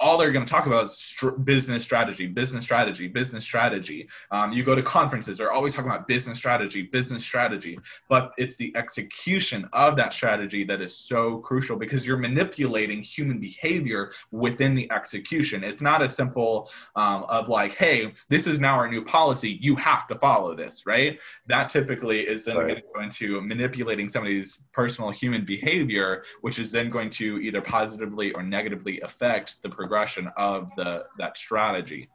all 0.00 0.16
they're 0.16 0.32
going 0.32 0.44
to 0.44 0.50
talk 0.50 0.66
about 0.66 0.86
is 0.86 0.96
str- 0.96 1.30
business 1.30 1.82
strategy, 1.82 2.26
business 2.26 2.64
strategy, 2.64 3.06
business 3.06 3.44
strategy. 3.44 4.08
Um, 4.30 4.50
you 4.50 4.64
go 4.64 4.74
to 4.74 4.82
conferences, 4.82 5.36
they're 5.38 5.52
always 5.52 5.74
talking 5.74 5.90
about 5.90 6.08
business 6.08 6.38
strategy, 6.38 6.82
business 6.82 7.22
strategy. 7.22 7.78
But 8.08 8.32
it's 8.38 8.56
the 8.56 8.74
execution 8.76 9.68
of 9.74 9.96
that 9.96 10.12
strategy 10.12 10.64
that 10.64 10.80
is 10.80 10.96
so 10.96 11.38
crucial 11.38 11.76
because 11.76 12.06
you're 12.06 12.16
manipulating 12.16 13.02
human 13.02 13.38
behavior 13.38 14.12
within 14.30 14.74
the 14.74 14.90
execution. 14.90 15.62
It's 15.62 15.82
not 15.82 16.02
as 16.02 16.16
simple 16.16 16.70
um, 16.96 17.24
of 17.28 17.48
like, 17.48 17.74
hey, 17.74 18.14
this 18.30 18.46
is 18.46 18.58
now 18.58 18.76
our 18.76 18.88
new 18.88 19.04
policy. 19.04 19.58
You 19.60 19.76
have 19.76 20.08
to 20.08 20.18
follow 20.18 20.54
this, 20.54 20.86
right? 20.86 21.20
That 21.46 21.68
typically 21.68 22.26
is 22.26 22.44
then 22.44 22.56
right. 22.56 22.68
going 22.68 22.76
to 22.76 22.82
go 22.94 23.00
into 23.02 23.40
manipulating 23.42 24.08
somebody's 24.08 24.62
personal 24.72 25.10
human 25.10 25.44
behavior, 25.44 26.24
which 26.40 26.58
is 26.58 26.72
then 26.72 26.88
going 26.88 27.10
to 27.10 27.38
either 27.40 27.60
positively 27.60 28.32
or 28.32 28.42
negatively 28.42 28.98
affect 29.02 29.62
the 29.62 29.68
progression 29.68 29.89
progression 29.90 30.30
of 30.36 30.70
the 30.76 31.04
that 31.18 31.36
strategy. 31.36 32.08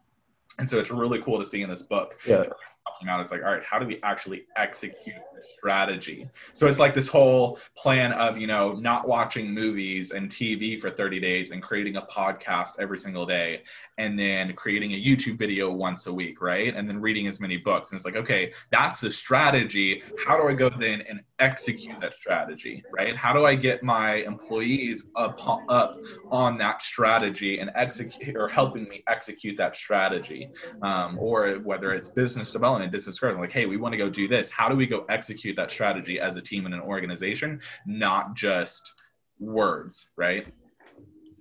And 0.59 0.69
so 0.69 0.79
it's 0.79 0.91
really 0.91 1.19
cool 1.19 1.37
to 1.39 1.45
see 1.45 1.61
in 1.61 1.69
this 1.69 1.83
book. 1.83 2.17
Yeah 2.25 2.43
talking 2.87 3.07
about. 3.07 3.21
It's 3.21 3.31
like, 3.31 3.43
all 3.43 3.51
right, 3.51 3.63
how 3.63 3.79
do 3.79 3.85
we 3.85 3.99
actually 4.03 4.45
execute 4.55 5.15
the 5.33 5.41
strategy? 5.41 6.29
So 6.53 6.67
it's 6.67 6.79
like 6.79 6.93
this 6.93 7.07
whole 7.07 7.59
plan 7.75 8.11
of, 8.13 8.37
you 8.37 8.47
know, 8.47 8.73
not 8.73 9.07
watching 9.07 9.53
movies 9.53 10.11
and 10.11 10.29
TV 10.29 10.79
for 10.79 10.89
30 10.89 11.19
days 11.19 11.51
and 11.51 11.61
creating 11.61 11.95
a 11.97 12.01
podcast 12.03 12.79
every 12.79 12.97
single 12.97 13.25
day 13.25 13.63
and 13.97 14.17
then 14.17 14.53
creating 14.53 14.93
a 14.93 15.01
YouTube 15.01 15.37
video 15.37 15.71
once 15.71 16.07
a 16.07 16.13
week, 16.13 16.41
right? 16.41 16.75
And 16.75 16.87
then 16.87 17.01
reading 17.01 17.27
as 17.27 17.39
many 17.39 17.57
books. 17.57 17.91
And 17.91 17.97
it's 17.97 18.05
like, 18.05 18.15
okay, 18.15 18.53
that's 18.71 19.01
the 19.01 19.11
strategy. 19.11 20.03
How 20.25 20.37
do 20.37 20.47
I 20.47 20.53
go 20.53 20.69
then 20.69 21.01
and 21.01 21.23
execute 21.39 21.99
that 21.99 22.13
strategy, 22.13 22.83
right? 22.91 23.15
How 23.15 23.33
do 23.33 23.45
I 23.45 23.55
get 23.55 23.83
my 23.83 24.15
employees 24.15 25.03
up, 25.15 25.39
up 25.69 26.01
on 26.31 26.57
that 26.57 26.81
strategy 26.81 27.59
and 27.59 27.71
execute 27.75 28.35
or 28.35 28.47
helping 28.47 28.87
me 28.87 29.03
execute 29.07 29.57
that 29.57 29.75
strategy? 29.75 30.49
Um, 30.81 31.17
or 31.19 31.55
whether 31.63 31.93
it's 31.93 32.09
business 32.09 32.51
development 32.51 32.91
business 32.91 33.19
growth. 33.19 33.37
Like, 33.37 33.51
hey, 33.51 33.65
we 33.65 33.77
want 33.77 33.93
to 33.93 33.97
go 33.97 34.09
do 34.09 34.27
this. 34.27 34.49
How 34.49 34.69
do 34.69 34.75
we 34.75 34.87
go 34.87 35.05
execute 35.09 35.55
that 35.57 35.71
strategy 35.71 36.19
as 36.19 36.35
a 36.35 36.41
team 36.41 36.65
and 36.65 36.73
an 36.73 36.81
organization, 36.81 37.59
not 37.85 38.35
just 38.35 38.93
words, 39.39 40.09
right? 40.15 40.47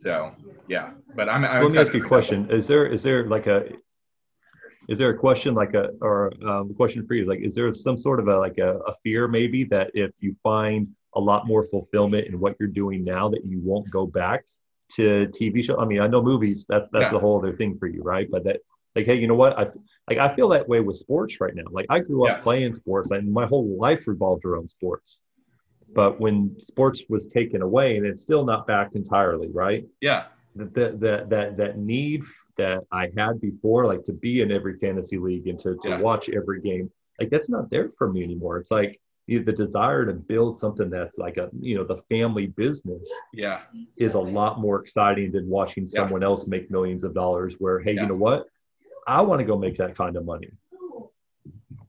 So 0.04 0.32
yeah, 0.68 0.92
but 1.14 1.28
I'm. 1.28 1.44
I'm 1.44 1.60
so 1.60 1.64
let 1.64 1.72
me 1.72 1.78
ask 1.78 1.92
you 1.94 2.04
a 2.04 2.08
question: 2.08 2.50
Is 2.50 2.66
there 2.66 2.86
is 2.86 3.02
there 3.02 3.26
like 3.26 3.46
a 3.46 3.68
is 4.88 4.98
there 4.98 5.10
a 5.10 5.16
question 5.16 5.54
like 5.54 5.74
a 5.74 5.90
or 6.00 6.32
um, 6.46 6.70
a 6.70 6.74
question 6.74 7.06
for 7.06 7.14
you? 7.14 7.26
Like, 7.26 7.40
is 7.40 7.54
there 7.54 7.72
some 7.72 7.98
sort 7.98 8.20
of 8.20 8.28
a 8.28 8.38
like 8.38 8.58
a, 8.58 8.78
a 8.78 8.94
fear 9.02 9.28
maybe 9.28 9.64
that 9.64 9.90
if 9.94 10.10
you 10.20 10.36
find 10.42 10.88
a 11.14 11.20
lot 11.20 11.46
more 11.46 11.64
fulfillment 11.66 12.26
in 12.26 12.38
what 12.40 12.56
you're 12.58 12.68
doing 12.68 13.04
now, 13.04 13.28
that 13.28 13.44
you 13.44 13.60
won't 13.62 13.90
go 13.90 14.06
back 14.06 14.44
to 14.96 15.26
TV 15.28 15.64
show? 15.64 15.78
I 15.78 15.84
mean, 15.84 16.00
I 16.00 16.06
know 16.06 16.22
movies 16.22 16.66
that 16.68 16.88
that's 16.92 17.12
yeah. 17.12 17.16
a 17.16 17.20
whole 17.20 17.38
other 17.38 17.56
thing 17.56 17.78
for 17.78 17.86
you, 17.86 18.02
right? 18.02 18.28
But 18.30 18.44
that 18.44 18.60
like, 18.94 19.06
hey, 19.06 19.16
you 19.16 19.26
know 19.26 19.34
what? 19.34 19.58
I 19.58 19.66
like 20.08 20.18
I 20.18 20.34
feel 20.34 20.48
that 20.50 20.68
way 20.68 20.80
with 20.80 20.96
sports 20.96 21.40
right 21.40 21.54
now. 21.54 21.64
Like 21.70 21.86
I 21.90 22.00
grew 22.00 22.26
up 22.26 22.38
yeah. 22.38 22.42
playing 22.42 22.74
sports 22.74 23.10
and 23.10 23.32
my 23.32 23.46
whole 23.46 23.76
life 23.78 24.06
revolved 24.06 24.44
around 24.44 24.70
sports. 24.70 25.20
But 25.94 26.20
when 26.20 26.56
sports 26.58 27.02
was 27.08 27.26
taken 27.26 27.62
away 27.62 27.96
and 27.96 28.06
it's 28.06 28.22
still 28.22 28.44
not 28.44 28.66
back 28.66 28.90
entirely, 28.94 29.48
right? 29.50 29.86
Yeah. 30.00 30.24
That 30.56 31.00
that 31.00 31.30
that 31.30 31.56
that 31.56 31.78
need 31.78 32.22
that 32.56 32.84
I 32.92 33.10
had 33.16 33.40
before, 33.40 33.86
like 33.86 34.04
to 34.04 34.12
be 34.12 34.40
in 34.40 34.52
every 34.52 34.78
fantasy 34.78 35.18
league 35.18 35.48
and 35.48 35.58
to, 35.60 35.76
to 35.82 35.88
yeah. 35.88 36.00
watch 36.00 36.28
every 36.28 36.60
game, 36.60 36.90
like 37.20 37.30
that's 37.30 37.48
not 37.48 37.70
there 37.70 37.90
for 37.96 38.12
me 38.12 38.22
anymore. 38.22 38.58
It's 38.58 38.70
like 38.70 39.00
the 39.26 39.40
desire 39.40 40.04
to 40.04 40.12
build 40.12 40.58
something 40.58 40.90
that's 40.90 41.16
like 41.18 41.38
a 41.38 41.48
you 41.58 41.74
know 41.74 41.84
the 41.84 42.02
family 42.10 42.46
business 42.46 43.10
yeah 43.32 43.62
is 43.96 44.12
a 44.12 44.20
lot 44.20 44.60
more 44.60 44.78
exciting 44.78 45.32
than 45.32 45.48
watching 45.48 45.86
someone 45.86 46.20
yeah. 46.20 46.26
else 46.26 46.46
make 46.46 46.70
millions 46.70 47.04
of 47.04 47.14
dollars 47.14 47.54
where 47.58 47.80
hey 47.80 47.92
yeah. 47.92 48.02
you 48.02 48.08
know 48.08 48.14
what 48.14 48.46
I 49.06 49.22
want 49.22 49.40
to 49.40 49.44
go 49.44 49.58
make 49.58 49.76
that 49.76 49.96
kind 49.96 50.16
of 50.16 50.24
money. 50.24 50.50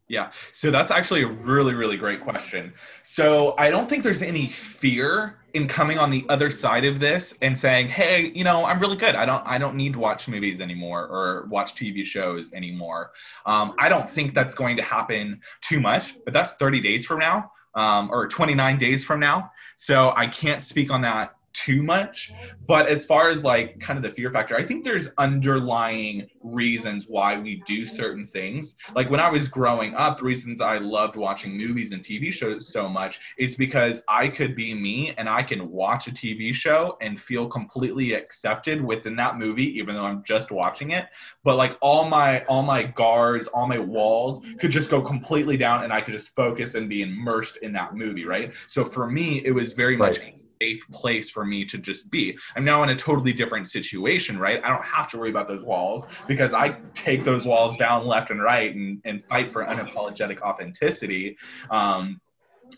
Yeah. 0.07 0.31
So 0.51 0.69
that's 0.69 0.91
actually 0.91 1.23
a 1.23 1.27
really, 1.27 1.73
really 1.73 1.97
great 1.97 2.21
question. 2.21 2.73
So 3.01 3.55
I 3.57 3.71
don't 3.71 3.89
think 3.89 4.03
there's 4.03 4.21
any 4.21 4.47
fear 4.47 5.39
in 5.55 5.67
coming 5.67 5.97
on 5.97 6.11
the 6.11 6.23
other 6.29 6.51
side 6.51 6.85
of 6.85 6.99
this 6.99 7.33
and 7.41 7.57
saying, 7.57 7.87
"Hey, 7.87 8.31
you 8.35 8.43
know, 8.43 8.65
I'm 8.65 8.79
really 8.79 8.97
good. 8.97 9.15
I 9.15 9.25
don't, 9.25 9.41
I 9.47 9.57
don't 9.57 9.75
need 9.75 9.93
to 9.93 9.99
watch 9.99 10.27
movies 10.27 10.61
anymore 10.61 11.07
or 11.07 11.47
watch 11.49 11.73
TV 11.73 12.03
shows 12.03 12.53
anymore." 12.53 13.11
Um, 13.47 13.73
I 13.79 13.89
don't 13.89 14.07
think 14.07 14.35
that's 14.35 14.53
going 14.53 14.77
to 14.77 14.83
happen 14.83 15.41
too 15.61 15.79
much, 15.79 16.13
but 16.23 16.33
that's 16.33 16.51
30 16.53 16.81
days 16.81 17.05
from 17.05 17.19
now 17.19 17.51
um, 17.75 18.09
or 18.11 18.27
29 18.27 18.77
days 18.77 19.03
from 19.03 19.19
now. 19.19 19.51
So 19.75 20.13
I 20.15 20.27
can't 20.27 20.61
speak 20.61 20.91
on 20.91 21.01
that 21.01 21.34
too 21.55 21.81
much. 21.81 22.31
But 22.67 22.87
as 22.87 23.05
far 23.05 23.29
as 23.29 23.43
like 23.43 23.79
kind 23.79 23.97
of 23.97 24.03
the 24.03 24.11
fear 24.11 24.31
factor, 24.31 24.55
I 24.55 24.63
think 24.63 24.83
there's 24.83 25.09
underlying 25.17 26.27
reasons 26.41 27.05
why 27.07 27.37
we 27.37 27.63
do 27.65 27.85
certain 27.85 28.25
things. 28.25 28.75
Like 28.93 29.09
when 29.09 29.19
I 29.19 29.29
was 29.29 29.47
growing 29.47 29.95
up, 29.95 30.17
the 30.17 30.25
reasons 30.25 30.61
I 30.61 30.77
loved 30.77 31.15
watching 31.15 31.57
movies 31.57 31.91
and 31.91 32.03
TV 32.03 32.31
shows 32.31 32.71
so 32.71 32.89
much 32.89 33.19
is 33.37 33.55
because 33.55 34.03
I 34.07 34.27
could 34.27 34.55
be 34.55 34.73
me 34.73 35.13
and 35.17 35.29
I 35.29 35.43
can 35.43 35.69
watch 35.69 36.07
a 36.07 36.11
TV 36.11 36.53
show 36.53 36.97
and 37.01 37.19
feel 37.19 37.47
completely 37.47 38.13
accepted 38.13 38.83
within 38.83 39.15
that 39.15 39.37
movie, 39.37 39.77
even 39.77 39.95
though 39.95 40.05
I'm 40.05 40.23
just 40.23 40.51
watching 40.51 40.91
it. 40.91 41.05
But 41.43 41.55
like 41.55 41.77
all 41.81 42.09
my 42.09 42.43
all 42.45 42.63
my 42.63 42.83
guards, 42.83 43.47
all 43.47 43.67
my 43.67 43.79
walls 43.79 44.45
could 44.59 44.71
just 44.71 44.89
go 44.89 45.01
completely 45.01 45.57
down 45.57 45.83
and 45.83 45.93
I 45.93 46.01
could 46.01 46.13
just 46.13 46.35
focus 46.35 46.75
and 46.75 46.89
be 46.89 47.01
immersed 47.03 47.57
in 47.57 47.71
that 47.73 47.95
movie, 47.95 48.25
right? 48.25 48.53
So 48.67 48.83
for 48.83 49.09
me, 49.09 49.41
it 49.45 49.51
was 49.51 49.73
very 49.73 49.95
right. 49.95 50.17
much 50.17 50.44
safe 50.61 50.87
place 50.91 51.29
for 51.29 51.45
me 51.45 51.65
to 51.65 51.77
just 51.77 52.09
be. 52.09 52.37
I'm 52.55 52.65
now 52.65 52.83
in 52.83 52.89
a 52.89 52.95
totally 52.95 53.33
different 53.33 53.67
situation, 53.67 54.37
right? 54.37 54.61
I 54.63 54.69
don't 54.69 54.83
have 54.83 55.07
to 55.09 55.17
worry 55.17 55.29
about 55.29 55.47
those 55.47 55.63
walls 55.63 56.07
because 56.27 56.53
I 56.53 56.77
take 56.93 57.23
those 57.23 57.45
walls 57.45 57.77
down 57.77 58.05
left 58.05 58.31
and 58.31 58.41
right 58.41 58.73
and, 58.73 59.01
and 59.05 59.23
fight 59.23 59.51
for 59.51 59.65
unapologetic 59.65 60.41
authenticity. 60.41 61.37
Um, 61.69 62.21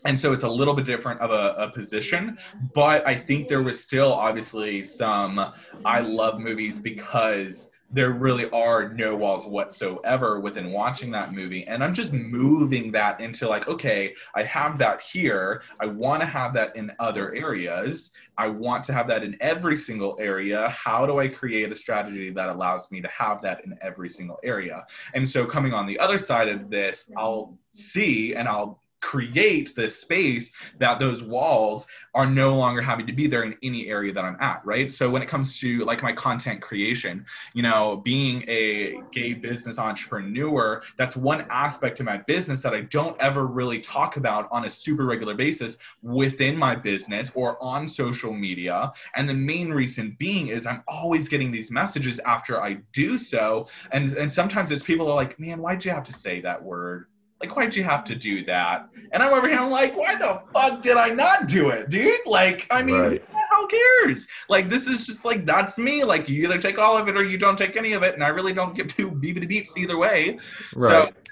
and 0.04 0.18
so 0.18 0.32
it's 0.32 0.44
a 0.44 0.48
little 0.48 0.74
bit 0.74 0.84
different 0.84 1.20
of 1.20 1.30
a, 1.30 1.54
a, 1.56 1.70
position 1.70 2.38
but 2.74 3.06
i 3.06 3.14
think 3.14 3.48
there 3.48 3.62
was 3.62 3.82
still 3.82 4.12
obviously 4.12 4.82
some 4.82 5.40
i 5.84 6.00
love 6.00 6.38
movies 6.38 6.78
because 6.78 7.70
there 7.90 8.10
really 8.10 8.50
are 8.50 8.90
no 8.90 9.16
walls 9.16 9.46
whatsoever 9.46 10.40
within 10.40 10.72
watching 10.72 11.10
that 11.10 11.32
movie. 11.32 11.66
And 11.66 11.82
i'm 11.82 11.94
just 11.94 12.12
moving 12.12 12.92
that 12.92 13.20
into 13.20 13.48
like 13.48 13.68
okay 13.68 14.14
i 14.34 14.42
have 14.42 14.78
that 14.78 15.00
here. 15.00 15.62
I 15.80 15.86
want 15.86 16.20
to 16.20 16.26
have 16.26 16.52
that 16.54 16.76
in 16.76 16.92
other 16.98 17.34
areas. 17.34 18.12
I 18.36 18.48
want 18.48 18.84
to 18.84 18.92
have 18.92 19.08
that 19.08 19.24
in 19.24 19.36
every 19.40 19.76
single 19.76 20.16
area. 20.20 20.68
How 20.68 21.06
do 21.06 21.18
i 21.18 21.28
create 21.28 21.72
a 21.72 21.74
strategy 21.74 22.30
that 22.30 22.48
allows 22.48 22.90
me 22.90 23.00
to 23.00 23.08
have 23.08 23.42
that 23.42 23.64
in 23.64 23.76
every 23.80 24.08
single 24.08 24.38
area? 24.42 24.86
And 25.14 25.28
so 25.28 25.46
coming 25.46 25.72
on 25.72 25.86
the 25.86 25.98
other 25.98 26.18
side 26.18 26.48
of 26.48 26.70
this 26.70 27.10
i'll 27.16 27.58
see 27.72 28.34
and 28.34 28.48
i'll 28.48 28.80
create 29.00 29.74
this 29.74 29.98
space 29.98 30.50
that 30.78 30.98
those 30.98 31.22
walls 31.22 31.86
are 32.14 32.26
no 32.26 32.56
longer 32.56 32.82
having 32.82 33.06
to 33.06 33.12
be 33.12 33.26
there 33.26 33.42
in 33.42 33.56
any 33.62 33.86
area 33.88 34.12
that 34.12 34.24
I'm 34.24 34.36
at, 34.40 34.60
right? 34.64 34.90
So 34.90 35.08
when 35.08 35.22
it 35.22 35.28
comes 35.28 35.58
to 35.60 35.84
like 35.84 36.02
my 36.02 36.12
content 36.12 36.60
creation, 36.60 37.24
you 37.54 37.62
know, 37.62 37.98
being 37.98 38.44
a 38.48 39.00
gay 39.12 39.34
business 39.34 39.78
entrepreneur, 39.78 40.82
that's 40.96 41.16
one 41.16 41.46
aspect 41.50 42.00
of 42.00 42.06
my 42.06 42.18
business 42.18 42.62
that 42.62 42.74
I 42.74 42.82
don't 42.82 43.20
ever 43.20 43.46
really 43.46 43.78
talk 43.78 44.16
about 44.16 44.48
on 44.50 44.64
a 44.64 44.70
super 44.70 45.04
regular 45.04 45.34
basis 45.34 45.76
within 46.02 46.56
my 46.56 46.74
business 46.74 47.30
or 47.34 47.62
on 47.62 47.86
social 47.86 48.32
media. 48.32 48.92
And 49.14 49.28
the 49.28 49.34
main 49.34 49.70
reason 49.70 50.16
being 50.18 50.48
is 50.48 50.66
I'm 50.66 50.82
always 50.88 51.28
getting 51.28 51.50
these 51.50 51.70
messages 51.70 52.18
after 52.20 52.60
I 52.60 52.78
do 52.92 53.18
so. 53.18 53.68
And 53.92 54.12
and 54.14 54.32
sometimes 54.32 54.70
it's 54.70 54.82
people 54.82 55.08
are 55.08 55.14
like, 55.14 55.38
man, 55.38 55.60
why'd 55.60 55.84
you 55.84 55.92
have 55.92 56.04
to 56.04 56.12
say 56.12 56.40
that 56.40 56.62
word? 56.62 57.06
Like, 57.40 57.54
why'd 57.56 57.74
you 57.76 57.84
have 57.84 58.02
to 58.04 58.16
do 58.16 58.44
that? 58.46 58.88
And 59.12 59.22
I'm 59.22 59.32
over 59.32 59.48
here, 59.48 59.58
I'm 59.58 59.70
like, 59.70 59.96
why 59.96 60.16
the 60.16 60.42
fuck 60.52 60.82
did 60.82 60.96
I 60.96 61.10
not 61.10 61.46
do 61.46 61.70
it, 61.70 61.88
dude? 61.88 62.20
Like, 62.26 62.66
I 62.70 62.82
mean, 62.82 63.00
right. 63.00 63.24
who 63.50 63.68
cares? 63.68 64.26
Like, 64.48 64.68
this 64.68 64.88
is 64.88 65.06
just 65.06 65.24
like, 65.24 65.46
that's 65.46 65.78
me. 65.78 66.02
Like, 66.02 66.28
you 66.28 66.42
either 66.42 66.58
take 66.58 66.78
all 66.78 66.96
of 66.96 67.08
it 67.08 67.16
or 67.16 67.24
you 67.24 67.38
don't 67.38 67.56
take 67.56 67.76
any 67.76 67.92
of 67.92 68.02
it. 68.02 68.14
And 68.14 68.24
I 68.24 68.28
really 68.28 68.52
don't 68.52 68.74
give 68.74 68.94
two 68.94 69.12
beepity 69.12 69.48
beeps 69.48 69.76
either 69.76 69.96
way. 69.96 70.38
Right. 70.74 71.14
So 71.14 71.27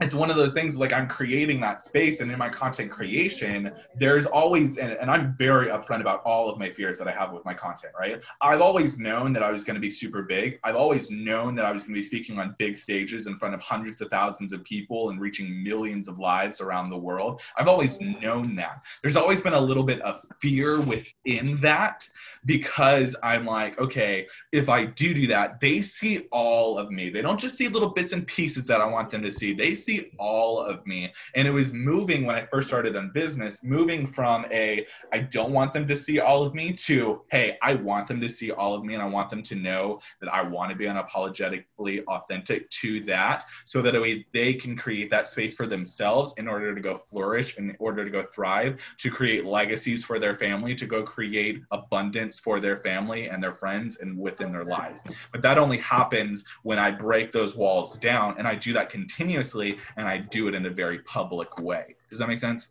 it's 0.00 0.14
one 0.14 0.30
of 0.30 0.36
those 0.36 0.52
things 0.52 0.76
like 0.76 0.92
I'm 0.92 1.08
creating 1.08 1.60
that 1.60 1.82
space, 1.82 2.20
and 2.20 2.30
in 2.30 2.38
my 2.38 2.48
content 2.48 2.90
creation, 2.90 3.72
there's 3.96 4.26
always, 4.26 4.78
and, 4.78 4.92
and, 4.92 5.10
I'm 5.10 5.34
very 5.36 5.66
upfront 5.66 6.00
about 6.00 6.22
all 6.24 6.48
of 6.48 6.58
my 6.58 6.70
fears 6.70 6.98
that 6.98 7.08
I 7.08 7.10
have 7.10 7.32
with 7.32 7.44
my 7.44 7.54
content, 7.54 7.94
right? 7.98 8.22
I've 8.40 8.60
always 8.60 8.98
known 8.98 9.32
that 9.32 9.42
I 9.42 9.50
was 9.50 9.64
going 9.64 9.74
to 9.74 9.80
be 9.80 9.90
super 9.90 10.22
big. 10.22 10.60
I've 10.62 10.76
always 10.76 11.10
known 11.10 11.56
that 11.56 11.64
I 11.64 11.72
was 11.72 11.82
going 11.82 11.94
to 11.94 12.00
be 12.00 12.02
speaking 12.02 12.38
on 12.38 12.54
big 12.58 12.76
stages 12.76 13.26
in 13.26 13.38
front 13.38 13.54
of 13.54 13.60
hundreds 13.60 14.00
of 14.00 14.08
thousands 14.08 14.52
of 14.52 14.62
people 14.62 15.10
and 15.10 15.20
reaching 15.20 15.64
millions 15.64 16.06
of 16.06 16.20
lives 16.20 16.60
around 16.60 16.90
the 16.90 16.98
world. 16.98 17.40
I've 17.56 17.68
always 17.68 18.00
known 18.00 18.54
that. 18.54 18.84
There's 19.02 19.16
always 19.16 19.40
been 19.40 19.54
a 19.54 19.60
little 19.60 19.84
bit 19.84 20.00
of 20.02 20.24
fear 20.40 20.80
within 20.80 21.60
that 21.60 22.06
because 22.48 23.14
I'm 23.22 23.44
like, 23.44 23.78
okay, 23.78 24.26
if 24.52 24.70
I 24.70 24.86
do 24.86 25.12
do 25.12 25.26
that, 25.26 25.60
they 25.60 25.82
see 25.82 26.26
all 26.32 26.78
of 26.78 26.90
me. 26.90 27.10
They 27.10 27.20
don't 27.20 27.38
just 27.38 27.58
see 27.58 27.68
little 27.68 27.90
bits 27.90 28.14
and 28.14 28.26
pieces 28.26 28.64
that 28.68 28.80
I 28.80 28.86
want 28.86 29.10
them 29.10 29.22
to 29.22 29.30
see. 29.30 29.52
They 29.52 29.74
see 29.74 30.12
all 30.18 30.58
of 30.58 30.84
me. 30.86 31.12
And 31.34 31.46
it 31.46 31.50
was 31.50 31.74
moving 31.74 32.24
when 32.24 32.36
I 32.36 32.46
first 32.46 32.68
started 32.68 32.96
on 32.96 33.10
business, 33.12 33.62
moving 33.62 34.06
from 34.06 34.46
a 34.50 34.86
I 35.12 35.18
don't 35.18 35.52
want 35.52 35.74
them 35.74 35.86
to 35.88 35.94
see 35.96 36.20
all 36.20 36.42
of 36.42 36.54
me 36.54 36.72
to 36.72 37.20
hey, 37.30 37.58
I 37.60 37.74
want 37.74 38.08
them 38.08 38.18
to 38.22 38.30
see 38.30 38.50
all 38.50 38.74
of 38.74 38.82
me 38.82 38.94
and 38.94 39.02
I 39.02 39.06
want 39.06 39.28
them 39.28 39.42
to 39.42 39.54
know 39.54 40.00
that 40.22 40.32
I 40.32 40.40
want 40.40 40.70
to 40.70 40.76
be 40.76 40.86
unapologetically 40.86 42.02
authentic 42.06 42.70
to 42.70 43.00
that 43.00 43.44
so 43.66 43.82
that 43.82 43.92
way 44.00 44.24
they 44.32 44.54
can 44.54 44.74
create 44.74 45.10
that 45.10 45.28
space 45.28 45.54
for 45.54 45.66
themselves 45.66 46.32
in 46.38 46.48
order 46.48 46.74
to 46.74 46.80
go 46.80 46.96
flourish, 46.96 47.58
in 47.58 47.76
order 47.78 48.06
to 48.06 48.10
go 48.10 48.22
thrive, 48.22 48.80
to 48.96 49.10
create 49.10 49.44
legacies 49.44 50.02
for 50.02 50.18
their 50.18 50.34
family, 50.34 50.74
to 50.74 50.86
go 50.86 51.02
create 51.02 51.60
abundance 51.72 52.37
for 52.38 52.60
their 52.60 52.76
family 52.76 53.28
and 53.28 53.42
their 53.42 53.54
friends 53.54 53.98
and 53.98 54.18
within 54.18 54.52
their 54.52 54.64
lives. 54.64 55.00
But 55.32 55.42
that 55.42 55.58
only 55.58 55.78
happens 55.78 56.44
when 56.62 56.78
I 56.78 56.90
break 56.90 57.32
those 57.32 57.54
walls 57.54 57.98
down 57.98 58.34
and 58.38 58.46
I 58.46 58.54
do 58.54 58.72
that 58.72 58.90
continuously 58.90 59.78
and 59.96 60.06
I 60.08 60.18
do 60.18 60.48
it 60.48 60.54
in 60.54 60.66
a 60.66 60.70
very 60.70 61.00
public 61.00 61.58
way. 61.58 61.96
Does 62.10 62.18
that 62.18 62.28
make 62.28 62.38
sense? 62.38 62.68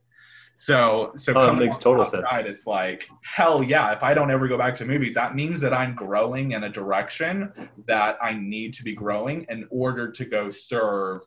So, 0.59 1.11
so 1.15 1.33
oh, 1.33 1.45
coming 1.45 1.67
makes 1.67 1.77
total 1.77 2.01
outside, 2.01 2.45
sense. 2.45 2.49
It's 2.49 2.65
like 2.65 3.07
hell 3.21 3.61
yeah. 3.61 3.93
If 3.93 4.01
I 4.01 4.15
don't 4.15 4.31
ever 4.31 4.47
go 4.47 4.57
back 4.57 4.73
to 4.77 4.85
movies, 4.85 5.13
that 5.13 5.35
means 5.35 5.61
that 5.61 5.71
I'm 5.71 5.93
growing 5.93 6.53
in 6.53 6.63
a 6.63 6.69
direction 6.69 7.53
that 7.85 8.17
I 8.19 8.33
need 8.33 8.73
to 8.73 8.83
be 8.83 8.93
growing 8.93 9.45
in 9.49 9.67
order 9.69 10.09
to 10.09 10.25
go 10.25 10.49
serve 10.49 11.21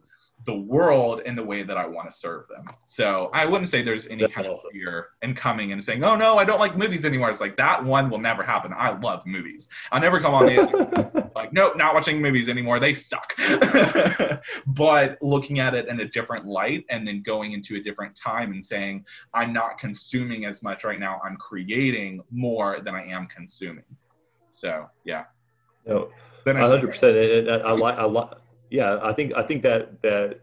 the 0.47 0.57
world 0.57 1.21
in 1.27 1.35
the 1.35 1.45
way 1.45 1.63
that 1.63 1.77
I 1.77 1.87
want 1.87 2.11
to 2.11 2.17
serve 2.17 2.49
them. 2.49 2.65
So 2.87 3.31
I 3.35 3.45
wouldn't 3.45 3.69
say 3.69 3.83
there's 3.83 4.07
any 4.07 4.23
That's 4.23 4.33
kind 4.33 4.47
awesome. 4.47 4.69
of 4.69 4.73
fear 4.73 5.09
in 5.23 5.35
coming 5.35 5.73
and 5.73 5.83
saying, 5.83 6.03
"Oh 6.03 6.17
no, 6.17 6.39
I 6.39 6.45
don't 6.45 6.59
like 6.59 6.77
movies 6.77 7.05
anymore." 7.05 7.31
It's 7.31 7.41
like 7.41 7.57
that 7.59 7.85
one 7.85 8.09
will 8.09 8.19
never 8.19 8.43
happen. 8.43 8.73
I 8.77 8.99
love 8.99 9.27
movies. 9.27 9.69
I'll 9.93 10.01
never 10.01 10.19
come 10.19 10.33
on 10.33 10.47
the 10.47 11.31
like, 11.35 11.53
nope, 11.53 11.77
not 11.77 11.95
watching 11.95 12.23
movies 12.23 12.49
anymore. 12.49 12.81
They 12.81 12.95
suck. 12.95 13.35
but 14.67 15.19
looking 15.21 15.59
at 15.59 15.75
it 15.75 15.89
in 15.89 16.01
a 16.01 16.07
different 16.07 16.47
light 16.47 16.85
and 16.89 17.07
then 17.07 17.23
going 17.23 17.53
into 17.53 17.77
a 17.77 17.81
different 17.81 18.17
time 18.17 18.53
and 18.53 18.65
saying, 18.65 19.05
"I'm 19.35 19.53
not 19.53 19.79
consuming 19.79 20.47
as 20.47 20.63
much 20.63 20.85
right 20.85 20.99
now. 20.99 21.21
I'm 21.23 21.37
creating 21.37 22.23
more 22.31 22.81
than 22.81 22.95
I 22.95 23.05
am 23.05 23.27
consuming." 23.27 23.85
So 24.51 24.87
yeah. 25.05 25.25
No. 25.87 26.11
Then 26.45 26.57
I 26.57 26.63
100%. 26.63 27.51
I, 27.51 27.69
I 27.69 27.73
like 27.73 27.99
I 27.99 28.05
like 28.05 28.31
yeah, 28.71 28.99
I 29.03 29.13
think 29.13 29.35
I 29.37 29.43
think 29.43 29.63
that 29.63 30.01
that 30.03 30.41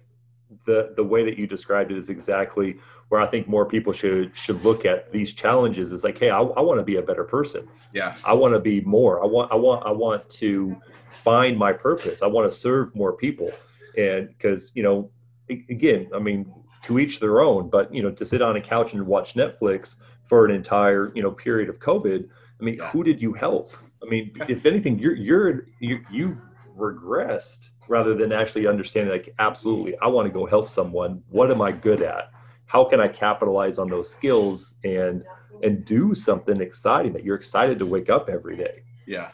the 0.66 0.94
the 0.96 1.04
way 1.04 1.24
that 1.24 1.38
you 1.38 1.48
described 1.48 1.92
it 1.92 1.98
is 1.98 2.10
exactly 2.10 2.78
where 3.10 3.22
I 3.22 3.28
think 3.28 3.48
more 3.48 3.66
people 3.66 3.94
should 3.94 4.36
should 4.36 4.64
look 4.64 4.86
at 4.86 5.12
these 5.12 5.34
challenges. 5.34 5.92
Is 5.92 6.04
like, 6.04 6.20
hey, 6.20 6.30
I, 6.30 6.42
I 6.42 6.62
want 6.62 6.80
to 6.80 6.84
be 6.84 6.98
a 6.98 7.02
better 7.02 7.24
person. 7.24 7.68
Yeah, 7.94 8.16
I 8.24 8.34
want 8.34 8.54
to 8.54 8.60
be 8.60 8.82
more. 8.82 9.24
I 9.24 9.26
want 9.26 9.52
I 9.52 9.56
want 9.56 9.86
I 9.86 9.92
want 9.92 10.30
to 10.32 10.76
find 11.24 11.58
my 11.58 11.74
purpose. 11.74 12.22
I 12.22 12.28
want 12.28 12.52
to 12.52 12.58
serve 12.58 12.94
more 12.96 13.14
people, 13.14 13.52
and 13.98 14.28
because 14.30 14.72
you 14.76 14.84
know, 14.84 15.10
again, 15.50 16.10
I 16.14 16.20
mean, 16.20 16.52
to 16.84 17.00
each 17.00 17.20
their 17.20 17.42
own. 17.42 17.70
But 17.70 17.94
you 17.94 18.04
know, 18.04 18.12
to 18.12 18.26
sit 18.26 18.42
on 18.42 18.58
a 18.58 18.62
couch 18.62 18.94
and 18.94 19.06
watch 19.06 19.36
Netflix 19.36 19.96
for 20.28 20.46
an 20.46 20.52
entire 20.52 21.12
you 21.16 21.24
know 21.24 21.32
period 21.32 21.70
of 21.70 21.80
COVID. 21.80 22.28
I 22.60 22.64
mean, 22.64 22.76
yeah. 22.76 22.90
who 22.90 23.04
did 23.04 23.22
you 23.22 23.34
help? 23.34 23.72
I 24.04 24.10
mean, 24.10 24.32
if 24.48 24.66
anything, 24.66 25.00
you're 25.00 25.16
you're 25.16 25.68
you, 25.80 26.00
you've 26.12 26.38
regressed 26.78 27.70
rather 27.88 28.14
than 28.14 28.32
actually 28.32 28.68
understanding 28.68 29.12
like 29.12 29.34
absolutely 29.40 29.98
i 30.02 30.08
want 30.08 30.28
to 30.28 30.32
go 30.32 30.46
help 30.46 30.70
someone. 30.70 31.24
What 31.30 31.52
am 31.52 31.62
i 31.62 31.72
good 31.72 32.02
at? 32.02 32.32
How 32.66 32.84
can 32.84 33.00
i 33.00 33.08
capitalize 33.08 33.78
on 33.78 33.90
those 33.90 34.10
skills 34.10 34.76
and 34.84 35.24
and 35.64 35.84
do 35.86 36.14
something 36.14 36.62
exciting 36.62 37.14
that 37.14 37.24
you're 37.24 37.36
excited 37.36 37.80
to 37.80 37.86
wake 37.86 38.10
up 38.10 38.30
every 38.30 38.56
day? 38.56 38.84
Yeah. 39.06 39.32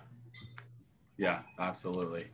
Yeah 1.18 1.40
absolutely. 1.60 2.28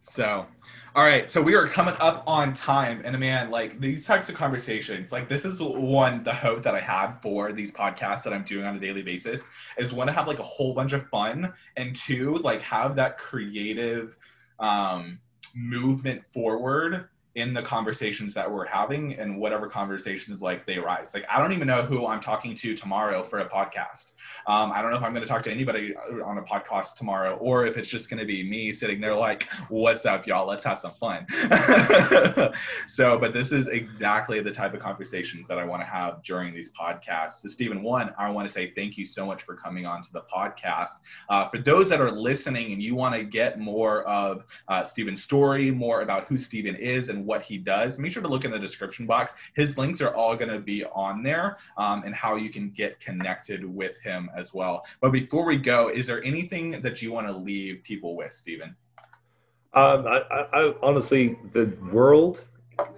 So 0.00 0.46
all 0.94 1.04
right 1.04 1.30
so 1.30 1.40
we 1.40 1.54
are 1.54 1.66
coming 1.66 1.94
up 2.00 2.22
on 2.26 2.52
time 2.52 3.00
and 3.04 3.18
man 3.18 3.50
like 3.50 3.80
these 3.80 4.04
types 4.04 4.28
of 4.28 4.34
conversations 4.34 5.10
like 5.10 5.26
this 5.26 5.46
is 5.46 5.58
one 5.60 6.22
the 6.22 6.32
hope 6.32 6.62
that 6.62 6.74
i 6.74 6.80
have 6.80 7.18
for 7.22 7.50
these 7.50 7.72
podcasts 7.72 8.22
that 8.22 8.32
i'm 8.32 8.42
doing 8.42 8.66
on 8.66 8.76
a 8.76 8.78
daily 8.78 9.00
basis 9.00 9.46
is 9.78 9.90
one 9.90 10.06
to 10.06 10.12
have 10.12 10.26
like 10.26 10.38
a 10.38 10.42
whole 10.42 10.74
bunch 10.74 10.92
of 10.92 11.08
fun 11.08 11.50
and 11.76 11.96
two 11.96 12.36
like 12.38 12.60
have 12.60 12.94
that 12.94 13.16
creative 13.16 14.18
um 14.62 15.18
movement 15.54 16.24
forward 16.24 17.08
in 17.34 17.54
the 17.54 17.62
conversations 17.62 18.34
that 18.34 18.50
we're 18.50 18.66
having 18.66 19.14
and 19.14 19.38
whatever 19.38 19.66
conversations 19.66 20.42
like 20.42 20.66
they 20.66 20.76
arise. 20.76 21.14
Like 21.14 21.24
i 21.30 21.40
don't 21.40 21.52
even 21.52 21.66
know 21.66 21.82
who 21.82 22.06
i'm 22.06 22.20
talking 22.20 22.54
to 22.56 22.74
tomorrow 22.76 23.22
for 23.22 23.38
a 23.38 23.48
podcast. 23.48 24.12
Um, 24.46 24.70
i 24.72 24.82
don't 24.82 24.90
know 24.90 24.98
if 24.98 25.02
i'm 25.02 25.12
going 25.12 25.22
to 25.22 25.28
talk 25.28 25.42
to 25.44 25.50
anybody 25.50 25.94
on 26.24 26.38
a 26.38 26.42
podcast 26.42 26.96
tomorrow 26.96 27.36
or 27.36 27.64
if 27.64 27.76
it's 27.78 27.88
just 27.88 28.10
going 28.10 28.20
to 28.20 28.26
be 28.26 28.42
me 28.44 28.72
sitting 28.72 29.00
there 29.00 29.14
like 29.14 29.44
what's 29.68 30.04
up 30.04 30.26
y'all? 30.26 30.46
Let's 30.46 30.64
have 30.64 30.78
some 30.78 30.92
fun. 31.00 31.26
So 32.86 33.18
but 33.18 33.32
this 33.32 33.52
is 33.52 33.66
exactly 33.68 34.40
the 34.40 34.50
type 34.50 34.74
of 34.74 34.80
conversations 34.80 35.48
that 35.48 35.58
i 35.58 35.64
want 35.64 35.80
to 35.80 35.86
have 35.86 36.22
during 36.22 36.52
these 36.52 36.70
podcasts. 36.70 37.48
Stephen 37.48 37.82
one 37.82 38.12
i 38.18 38.30
want 38.30 38.46
to 38.46 38.52
say 38.52 38.72
thank 38.74 38.98
you 38.98 39.06
so 39.06 39.24
much 39.24 39.42
for 39.42 39.54
coming 39.54 39.86
on 39.86 40.02
to 40.02 40.12
the 40.12 40.22
podcast. 40.34 40.94
Uh, 41.28 41.48
for 41.48 41.58
those 41.58 41.88
that 41.88 42.00
are 42.00 42.10
listening 42.10 42.72
and 42.72 42.82
you 42.82 42.94
want 42.94 43.14
to 43.14 43.24
get 43.24 43.58
more 43.58 44.02
of 44.02 44.44
uh, 44.68 44.82
stephen's 44.82 45.22
story 45.22 45.70
more 45.70 46.02
about 46.02 46.26
who 46.26 46.36
stephen 46.36 46.74
is 46.76 47.08
and 47.08 47.21
what 47.24 47.42
he 47.42 47.58
does, 47.58 47.98
make 47.98 48.12
sure 48.12 48.22
to 48.22 48.28
look 48.28 48.44
in 48.44 48.50
the 48.50 48.58
description 48.58 49.06
box. 49.06 49.34
His 49.54 49.78
links 49.78 50.00
are 50.00 50.14
all 50.14 50.36
going 50.36 50.50
to 50.50 50.58
be 50.58 50.84
on 50.84 51.22
there 51.22 51.56
um, 51.76 52.02
and 52.04 52.14
how 52.14 52.36
you 52.36 52.50
can 52.50 52.70
get 52.70 53.00
connected 53.00 53.64
with 53.64 53.98
him 54.00 54.30
as 54.34 54.52
well. 54.52 54.84
But 55.00 55.10
before 55.10 55.44
we 55.44 55.56
go, 55.56 55.88
is 55.88 56.06
there 56.06 56.22
anything 56.24 56.80
that 56.80 57.02
you 57.02 57.12
want 57.12 57.26
to 57.26 57.32
leave 57.32 57.82
people 57.84 58.16
with, 58.16 58.32
Stephen? 58.32 58.74
Um, 59.74 60.06
I, 60.06 60.46
I, 60.52 60.74
honestly, 60.82 61.38
the 61.52 61.72
world 61.90 62.44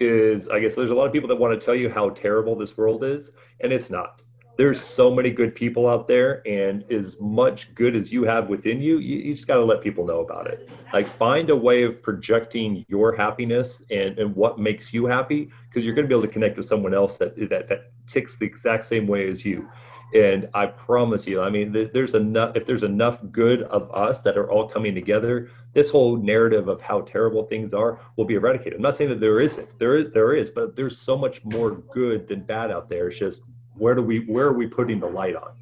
is, 0.00 0.48
I 0.48 0.58
guess 0.58 0.74
there's 0.74 0.90
a 0.90 0.94
lot 0.94 1.06
of 1.06 1.12
people 1.12 1.28
that 1.28 1.36
want 1.36 1.58
to 1.58 1.64
tell 1.64 1.74
you 1.74 1.88
how 1.88 2.10
terrible 2.10 2.56
this 2.56 2.76
world 2.76 3.04
is, 3.04 3.30
and 3.60 3.72
it's 3.72 3.90
not 3.90 4.20
there's 4.56 4.80
so 4.80 5.10
many 5.12 5.30
good 5.30 5.54
people 5.54 5.88
out 5.88 6.06
there 6.06 6.46
and 6.46 6.84
as 6.90 7.16
much 7.20 7.74
good 7.74 7.96
as 7.96 8.12
you 8.12 8.22
have 8.24 8.48
within 8.48 8.80
you, 8.80 8.98
you, 8.98 9.18
you 9.18 9.34
just 9.34 9.48
got 9.48 9.56
to 9.56 9.64
let 9.64 9.82
people 9.82 10.06
know 10.06 10.20
about 10.20 10.46
it. 10.46 10.68
Like 10.92 11.08
find 11.16 11.50
a 11.50 11.56
way 11.56 11.82
of 11.82 12.00
projecting 12.02 12.84
your 12.88 13.14
happiness 13.14 13.82
and, 13.90 14.18
and 14.18 14.34
what 14.36 14.58
makes 14.58 14.92
you 14.92 15.06
happy 15.06 15.50
because 15.68 15.84
you're 15.84 15.94
going 15.94 16.04
to 16.04 16.08
be 16.08 16.14
able 16.14 16.26
to 16.26 16.32
connect 16.32 16.56
with 16.56 16.66
someone 16.66 16.94
else 16.94 17.16
that, 17.16 17.36
that 17.48 17.68
that 17.68 17.92
ticks 18.06 18.36
the 18.36 18.46
exact 18.46 18.84
same 18.84 19.06
way 19.06 19.28
as 19.28 19.44
you. 19.44 19.68
And 20.14 20.48
i 20.54 20.66
promise 20.66 21.26
you 21.26 21.40
i 21.40 21.50
mean 21.50 21.72
there's 21.92 22.14
enough 22.14 22.54
if 22.54 22.66
there's 22.66 22.84
enough 22.84 23.18
good 23.32 23.62
of 23.62 23.90
us 23.92 24.20
that 24.20 24.36
are 24.36 24.48
all 24.48 24.68
coming 24.68 24.94
together 24.94 25.50
this 25.72 25.90
whole 25.90 26.16
narrative 26.16 26.68
of 26.68 26.80
how 26.80 27.00
terrible 27.00 27.44
things 27.44 27.74
are 27.74 28.00
will 28.16 28.24
be 28.24 28.34
eradicated. 28.34 28.74
I'm 28.74 28.82
not 28.82 28.96
saying 28.96 29.10
that 29.10 29.20
there 29.20 29.40
isn't. 29.40 29.68
There 29.78 30.04
there 30.04 30.34
is 30.34 30.50
but 30.50 30.76
there's 30.76 30.96
so 30.96 31.16
much 31.18 31.44
more 31.44 31.72
good 31.72 32.28
than 32.28 32.42
bad 32.42 32.70
out 32.70 32.88
there. 32.88 33.08
It's 33.08 33.18
just 33.18 33.42
where 33.76 33.94
do 33.94 34.02
we 34.02 34.20
where 34.26 34.46
are 34.46 34.52
we 34.54 34.66
putting 34.66 35.00
the 35.00 35.08
light 35.08 35.36
on 35.36 35.52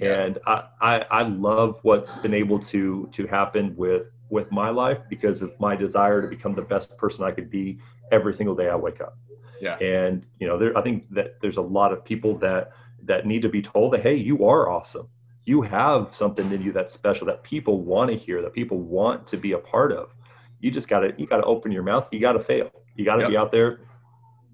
and 0.00 0.38
I, 0.46 0.64
I, 0.80 0.96
I 1.10 1.22
love 1.22 1.78
what's 1.82 2.14
been 2.14 2.34
able 2.34 2.58
to 2.60 3.08
to 3.12 3.26
happen 3.26 3.74
with 3.76 4.02
with 4.30 4.50
my 4.50 4.70
life 4.70 4.98
because 5.08 5.42
of 5.42 5.52
my 5.58 5.76
desire 5.76 6.20
to 6.22 6.28
become 6.28 6.54
the 6.54 6.62
best 6.62 6.90
person 6.90 7.24
i 7.24 7.30
could 7.30 7.50
be 7.50 7.78
every 8.10 8.34
single 8.34 8.54
day 8.54 8.68
i 8.68 8.74
wake 8.76 9.00
up 9.00 9.16
Yeah. 9.60 9.78
And 9.80 10.24
you 10.38 10.46
know, 10.46 10.58
there 10.58 10.76
I 10.76 10.82
think 10.82 11.04
that 11.10 11.40
there's 11.40 11.56
a 11.56 11.62
lot 11.62 11.92
of 11.92 12.04
people 12.04 12.38
that 12.38 12.70
that 13.04 13.26
need 13.26 13.42
to 13.42 13.48
be 13.48 13.62
told 13.62 13.92
that 13.92 14.02
hey, 14.02 14.14
you 14.16 14.46
are 14.46 14.68
awesome. 14.70 15.08
You 15.44 15.62
have 15.62 16.14
something 16.14 16.50
in 16.52 16.60
you 16.62 16.72
that's 16.72 16.92
special 16.94 17.26
that 17.26 17.42
people 17.42 17.82
want 17.82 18.10
to 18.10 18.16
hear, 18.16 18.42
that 18.42 18.52
people 18.54 18.78
want 18.80 19.26
to 19.28 19.36
be 19.36 19.52
a 19.52 19.58
part 19.58 19.92
of. 19.92 20.14
You 20.60 20.70
just 20.70 20.88
gotta 20.88 21.12
you 21.18 21.26
gotta 21.26 21.44
open 21.44 21.72
your 21.72 21.82
mouth. 21.82 22.08
You 22.12 22.20
gotta 22.20 22.40
fail. 22.40 22.70
You 22.94 23.04
gotta 23.04 23.22
Yep. 23.22 23.28
be 23.28 23.36
out 23.36 23.52
there, 23.52 23.80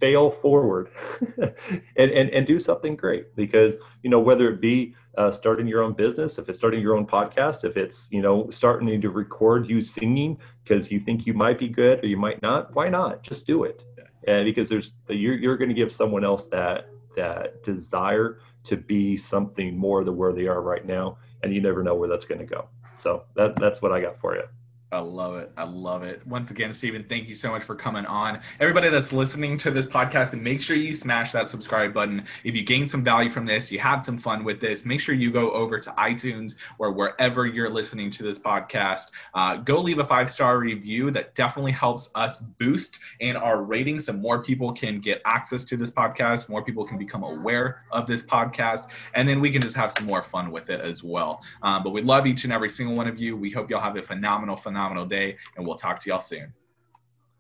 fail 0.02 0.32
forward, 0.32 0.90
and, 1.38 2.10
and 2.10 2.28
and 2.30 2.44
do 2.44 2.58
something 2.58 2.96
great 2.96 3.36
because 3.36 3.76
you 4.02 4.10
know 4.10 4.18
whether 4.18 4.48
it 4.50 4.60
be 4.60 4.96
uh, 5.16 5.30
starting 5.30 5.68
your 5.68 5.80
own 5.80 5.92
business, 5.92 6.38
if 6.38 6.48
it's 6.48 6.58
starting 6.58 6.80
your 6.80 6.96
own 6.96 7.06
podcast, 7.06 7.64
if 7.64 7.76
it's 7.76 8.08
you 8.10 8.20
know 8.20 8.50
starting 8.50 9.00
to 9.00 9.10
record 9.10 9.70
you 9.70 9.80
singing 9.80 10.36
because 10.64 10.90
you 10.90 10.98
think 10.98 11.24
you 11.24 11.34
might 11.34 11.56
be 11.56 11.68
good 11.68 12.02
or 12.02 12.08
you 12.08 12.16
might 12.16 12.42
not, 12.42 12.74
why 12.74 12.88
not? 12.88 13.22
Just 13.22 13.46
do 13.46 13.62
it, 13.62 13.84
and 14.26 14.44
because 14.44 14.68
there's 14.68 14.94
you're 15.08 15.36
you're 15.36 15.56
going 15.56 15.70
to 15.70 15.80
give 15.82 15.92
someone 15.92 16.24
else 16.24 16.46
that 16.48 16.88
that 17.14 17.62
desire 17.62 18.40
to 18.64 18.76
be 18.76 19.16
something 19.16 19.78
more 19.78 20.02
than 20.02 20.16
where 20.16 20.32
they 20.32 20.48
are 20.48 20.62
right 20.62 20.84
now, 20.84 21.16
and 21.44 21.54
you 21.54 21.60
never 21.60 21.84
know 21.84 21.94
where 21.94 22.08
that's 22.08 22.26
going 22.26 22.40
to 22.40 22.46
go. 22.46 22.66
So 22.98 23.22
that 23.36 23.54
that's 23.54 23.80
what 23.80 23.92
I 23.92 24.00
got 24.00 24.18
for 24.20 24.34
you. 24.34 24.42
I 24.92 24.98
love 24.98 25.36
it. 25.36 25.50
I 25.56 25.64
love 25.64 26.02
it. 26.02 26.24
Once 26.26 26.50
again, 26.50 26.74
Stephen, 26.74 27.06
thank 27.08 27.26
you 27.26 27.34
so 27.34 27.50
much 27.50 27.62
for 27.62 27.74
coming 27.74 28.04
on. 28.04 28.40
Everybody 28.60 28.90
that's 28.90 29.10
listening 29.10 29.56
to 29.58 29.70
this 29.70 29.86
podcast, 29.86 30.34
and 30.34 30.44
make 30.44 30.60
sure 30.60 30.76
you 30.76 30.94
smash 30.94 31.32
that 31.32 31.48
subscribe 31.48 31.94
button. 31.94 32.26
If 32.44 32.54
you 32.54 32.62
gained 32.62 32.90
some 32.90 33.02
value 33.02 33.30
from 33.30 33.46
this, 33.46 33.72
you 33.72 33.78
had 33.78 34.02
some 34.02 34.18
fun 34.18 34.44
with 34.44 34.60
this, 34.60 34.84
make 34.84 35.00
sure 35.00 35.14
you 35.14 35.30
go 35.30 35.50
over 35.52 35.80
to 35.80 35.90
iTunes 35.92 36.56
or 36.78 36.92
wherever 36.92 37.46
you're 37.46 37.70
listening 37.70 38.10
to 38.10 38.22
this 38.22 38.38
podcast. 38.38 39.12
Uh, 39.32 39.56
go 39.56 39.80
leave 39.80 39.98
a 39.98 40.04
five 40.04 40.30
star 40.30 40.58
review. 40.58 41.10
That 41.10 41.34
definitely 41.34 41.72
helps 41.72 42.10
us 42.14 42.36
boost 42.36 42.98
in 43.20 43.34
our 43.34 43.62
ratings 43.62 44.04
so 44.04 44.12
more 44.12 44.42
people 44.42 44.74
can 44.74 45.00
get 45.00 45.22
access 45.24 45.64
to 45.64 45.76
this 45.78 45.90
podcast, 45.90 46.50
more 46.50 46.62
people 46.62 46.84
can 46.84 46.98
become 46.98 47.22
aware 47.22 47.86
of 47.92 48.06
this 48.06 48.22
podcast, 48.22 48.90
and 49.14 49.26
then 49.26 49.40
we 49.40 49.50
can 49.50 49.62
just 49.62 49.74
have 49.74 49.90
some 49.90 50.04
more 50.04 50.22
fun 50.22 50.50
with 50.50 50.68
it 50.68 50.82
as 50.82 51.02
well. 51.02 51.42
Um, 51.62 51.82
but 51.82 51.90
we 51.90 52.02
love 52.02 52.26
each 52.26 52.44
and 52.44 52.52
every 52.52 52.68
single 52.68 52.94
one 52.94 53.08
of 53.08 53.18
you. 53.18 53.38
We 53.38 53.48
hope 53.48 53.70
y'all 53.70 53.80
have 53.80 53.96
a 53.96 54.02
phenomenal, 54.02 54.56
phenomenal 54.82 55.06
day, 55.06 55.36
and 55.56 55.66
we'll 55.66 55.76
talk 55.76 56.00
to 56.00 56.10
y'all 56.10 56.20
soon. 56.20 56.52